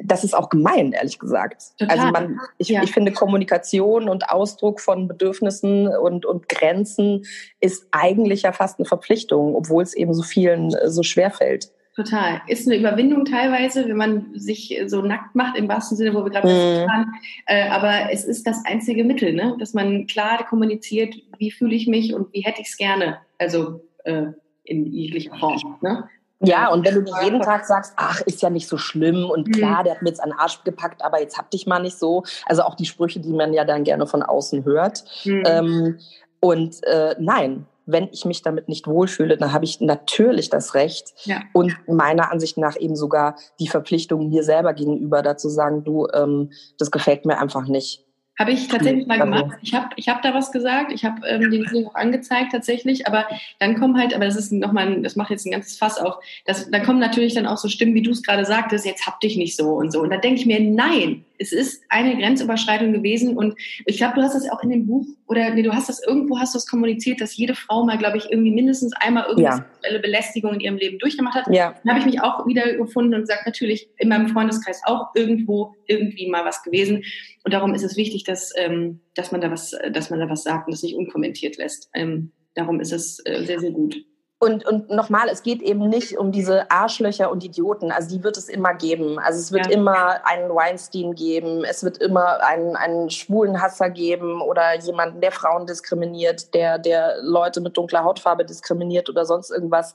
[0.03, 1.76] das ist auch gemein, ehrlich gesagt.
[1.78, 1.99] Total.
[1.99, 2.82] Also man, ich, ja.
[2.82, 7.24] ich finde Kommunikation und Ausdruck von Bedürfnissen und, und Grenzen
[7.61, 11.70] ist eigentlich ja fast eine Verpflichtung, obwohl es eben so vielen äh, so schwer fällt.
[11.97, 12.42] Total.
[12.47, 16.30] Ist eine Überwindung teilweise, wenn man sich so nackt macht, im wahrsten Sinne, wo wir
[16.30, 16.86] gerade mhm.
[16.86, 17.14] waren.
[17.47, 19.57] Äh, aber es ist das einzige Mittel, ne?
[19.59, 23.18] dass man klar kommuniziert, wie fühle ich mich und wie hätte ich es gerne.
[23.38, 24.26] Also äh,
[24.64, 25.78] in jeglicher Form.
[25.80, 26.09] Ne?
[26.41, 29.49] Ja, und wenn du dir jeden Tag sagst, ach, ist ja nicht so schlimm und
[29.49, 29.53] mhm.
[29.53, 31.99] klar, der hat mir jetzt an den Arsch gepackt, aber jetzt hab dich mal nicht
[31.99, 32.24] so.
[32.45, 35.05] Also auch die Sprüche, die man ja dann gerne von außen hört.
[35.24, 35.43] Mhm.
[35.47, 35.99] Ähm,
[36.41, 41.14] und äh, nein, wenn ich mich damit nicht wohlfühle, dann habe ich natürlich das Recht
[41.24, 41.41] ja.
[41.53, 46.51] und meiner Ansicht nach eben sogar die Verpflichtung mir selber gegenüber, dazu sagen, du, ähm,
[46.78, 48.05] das gefällt mir einfach nicht.
[48.39, 49.59] Habe ich tatsächlich mal gemacht.
[49.62, 53.07] Ich habe ich hab da was gesagt, ich habe ähm, den Video auch angezeigt tatsächlich,
[53.07, 53.26] aber
[53.59, 56.70] dann kommen halt, aber das ist nochmal, das macht jetzt ein ganzes Fass auf, das,
[56.70, 59.37] da kommen natürlich dann auch so Stimmen, wie du es gerade sagtest, jetzt hab dich
[59.37, 60.01] nicht so und so.
[60.01, 64.22] Und da denke ich mir, nein, es ist eine Grenzüberschreitung gewesen und ich glaube, du
[64.22, 66.66] hast das auch in dem Buch oder nee, du hast das irgendwo hast du es
[66.66, 69.66] kommuniziert, dass jede Frau mal, glaube ich, irgendwie mindestens einmal irgendeine ja.
[69.72, 71.55] sexuelle Belästigung in ihrem Leben durchgemacht hat.
[71.55, 71.74] Ja.
[71.84, 75.74] Dann habe ich mich auch wieder gefunden und gesagt, natürlich in meinem Freundeskreis auch irgendwo
[75.87, 77.03] irgendwie mal was gewesen
[77.45, 80.43] und darum ist es wichtig, dass ähm, dass man da was, dass man da was
[80.43, 81.89] sagt und das nicht unkommentiert lässt.
[81.95, 83.97] Ähm, darum ist es äh, sehr sehr gut.
[84.39, 87.91] Und, und nochmal, es geht eben nicht um diese Arschlöcher und Idioten.
[87.91, 89.18] Also die wird es immer geben.
[89.18, 89.72] Also es wird ja.
[89.72, 95.32] immer einen Weinstein geben, es wird immer einen, einen schwulen Hasser geben oder jemanden, der
[95.32, 99.95] Frauen diskriminiert, der, der Leute mit dunkler Hautfarbe diskriminiert oder sonst irgendwas.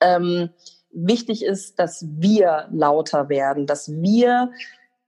[0.00, 0.50] Ähm,
[0.92, 4.52] wichtig ist, dass wir lauter werden, dass wir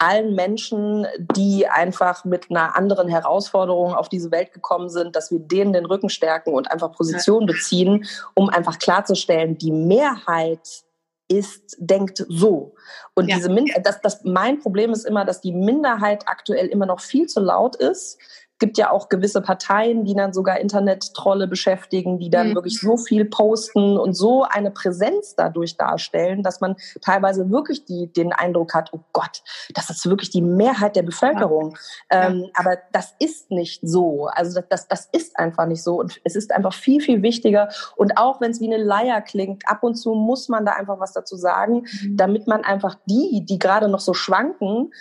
[0.03, 5.39] allen Menschen, die einfach mit einer anderen Herausforderung auf diese Welt gekommen sind, dass wir
[5.39, 10.85] denen den Rücken stärken und einfach Position beziehen, um einfach klarzustellen, die Mehrheit
[11.29, 12.75] ist, denkt so.
[13.15, 13.37] Und ja.
[13.37, 17.27] diese Min das, das, mein Problem ist immer, dass die Minderheit aktuell immer noch viel
[17.27, 18.19] zu laut ist
[18.63, 22.55] gibt ja auch gewisse Parteien, die dann sogar Internet-Trolle beschäftigen, die dann mhm.
[22.55, 28.13] wirklich so viel posten und so eine Präsenz dadurch darstellen, dass man teilweise wirklich die,
[28.13, 29.43] den Eindruck hat, oh Gott,
[29.75, 31.77] das ist wirklich die Mehrheit der Bevölkerung.
[32.13, 32.29] Ja.
[32.29, 34.27] Ähm, aber das ist nicht so.
[34.27, 35.99] Also das, das, das ist einfach nicht so.
[35.99, 37.69] Und es ist einfach viel, viel wichtiger.
[37.97, 41.01] Und auch wenn es wie eine Leier klingt, ab und zu muss man da einfach
[41.01, 42.17] was dazu sagen, mhm.
[42.17, 44.93] damit man einfach die, die gerade noch so schwanken,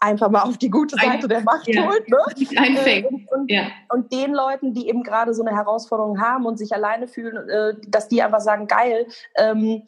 [0.00, 2.08] einfach mal auf die gute Seite der Macht ja, holt.
[2.08, 2.18] Ne?
[2.28, 3.68] Äh, und, und, ja.
[3.88, 7.74] und, den Leuten, die eben gerade so eine Herausforderung haben und sich alleine fühlen, äh,
[7.88, 9.82] dass die einfach sagen, geil, ähm,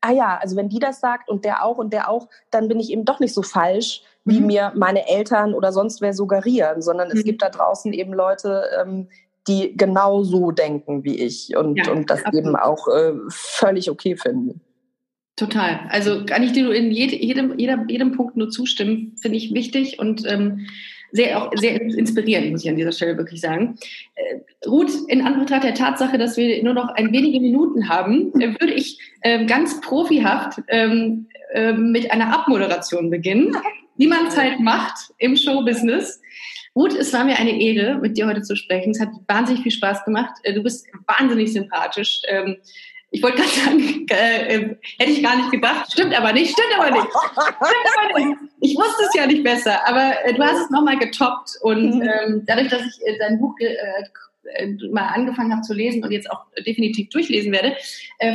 [0.00, 2.80] ah ja, also wenn die das sagt und der auch und der auch, dann bin
[2.80, 4.46] ich eben doch nicht so falsch, wie mhm.
[4.46, 7.16] mir meine Eltern oder sonst wer suggerieren, sondern mhm.
[7.16, 9.08] es gibt da draußen eben Leute, ähm,
[9.48, 12.46] die genau so denken wie ich und, ja, und das absolut.
[12.46, 14.60] eben auch äh, völlig okay finden.
[15.36, 15.80] Total.
[15.88, 20.30] Also kann ich dir in jedem, jedem, jedem Punkt nur zustimmen, finde ich wichtig und
[20.30, 20.66] ähm,
[21.12, 23.78] sehr, auch sehr inspirierend, muss ich an dieser Stelle wirklich sagen.
[24.14, 28.48] Äh, Ruth, in Anbetracht der Tatsache, dass wir nur noch ein wenige Minuten haben, äh,
[28.60, 33.56] würde ich äh, ganz profihaft ähm, äh, mit einer Abmoderation beginnen,
[33.96, 36.20] wie man es halt macht im Showbusiness.
[36.74, 38.92] Ruth, es war mir eine Ehre, mit dir heute zu sprechen.
[38.92, 40.34] Es hat wahnsinnig viel Spaß gemacht.
[40.42, 42.22] Äh, du bist wahnsinnig sympathisch.
[42.28, 42.56] Ähm,
[43.12, 45.92] ich wollte gerade sagen, äh, äh, hätte ich gar nicht gedacht.
[45.92, 47.06] Stimmt aber nicht, stimmt aber nicht.
[47.06, 48.38] Stimmt aber nicht.
[48.60, 52.02] Ich wusste es ja nicht besser, aber äh, du hast es nochmal getoppt und mhm.
[52.02, 56.10] ähm, dadurch, dass ich äh, dein Buch äh, äh, mal angefangen habe zu lesen und
[56.10, 57.76] jetzt auch definitiv durchlesen werde,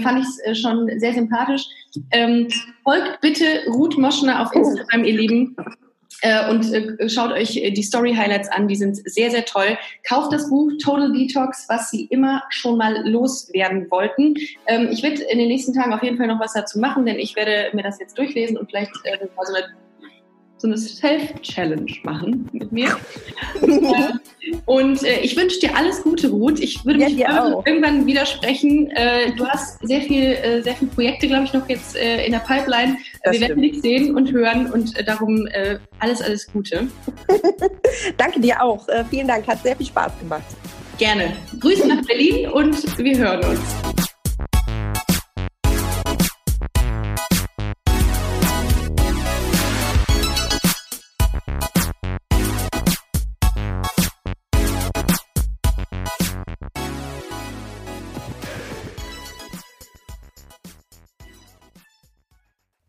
[0.04, 1.66] fand ich es schon sehr sympathisch.
[2.12, 2.48] Ähm,
[2.84, 5.56] folgt bitte Ruth Moschner auf Instagram, ihr Lieben.
[6.22, 9.78] Äh, und äh, schaut euch äh, die Story Highlights an, die sind sehr, sehr toll.
[10.04, 14.36] Kauft das Buch Total Detox, was Sie immer schon mal loswerden wollten.
[14.66, 17.20] Ähm, ich werde in den nächsten Tagen auf jeden Fall noch was dazu machen, denn
[17.20, 19.66] ich werde mir das jetzt durchlesen und vielleicht äh, so eine
[20.60, 22.98] so eine Self-Challenge machen mit mir.
[24.66, 26.60] und ich wünsche dir alles Gute, Ruth.
[26.60, 28.92] Ich würde mich ja, irgendwann widersprechen.
[29.38, 32.98] Du hast sehr viel, sehr viele Projekte, glaube ich, noch jetzt in der Pipeline.
[33.28, 33.62] Das Wir stimmt.
[33.62, 36.88] werden dich sehen und hören und äh, darum äh, alles, alles Gute.
[38.18, 38.88] Danke dir auch.
[39.10, 40.44] vielen Dank, hat sehr viel Spaß gemacht.
[40.98, 41.34] Gerne.
[41.60, 44.07] Grüße nach Berlin und wir hören uns.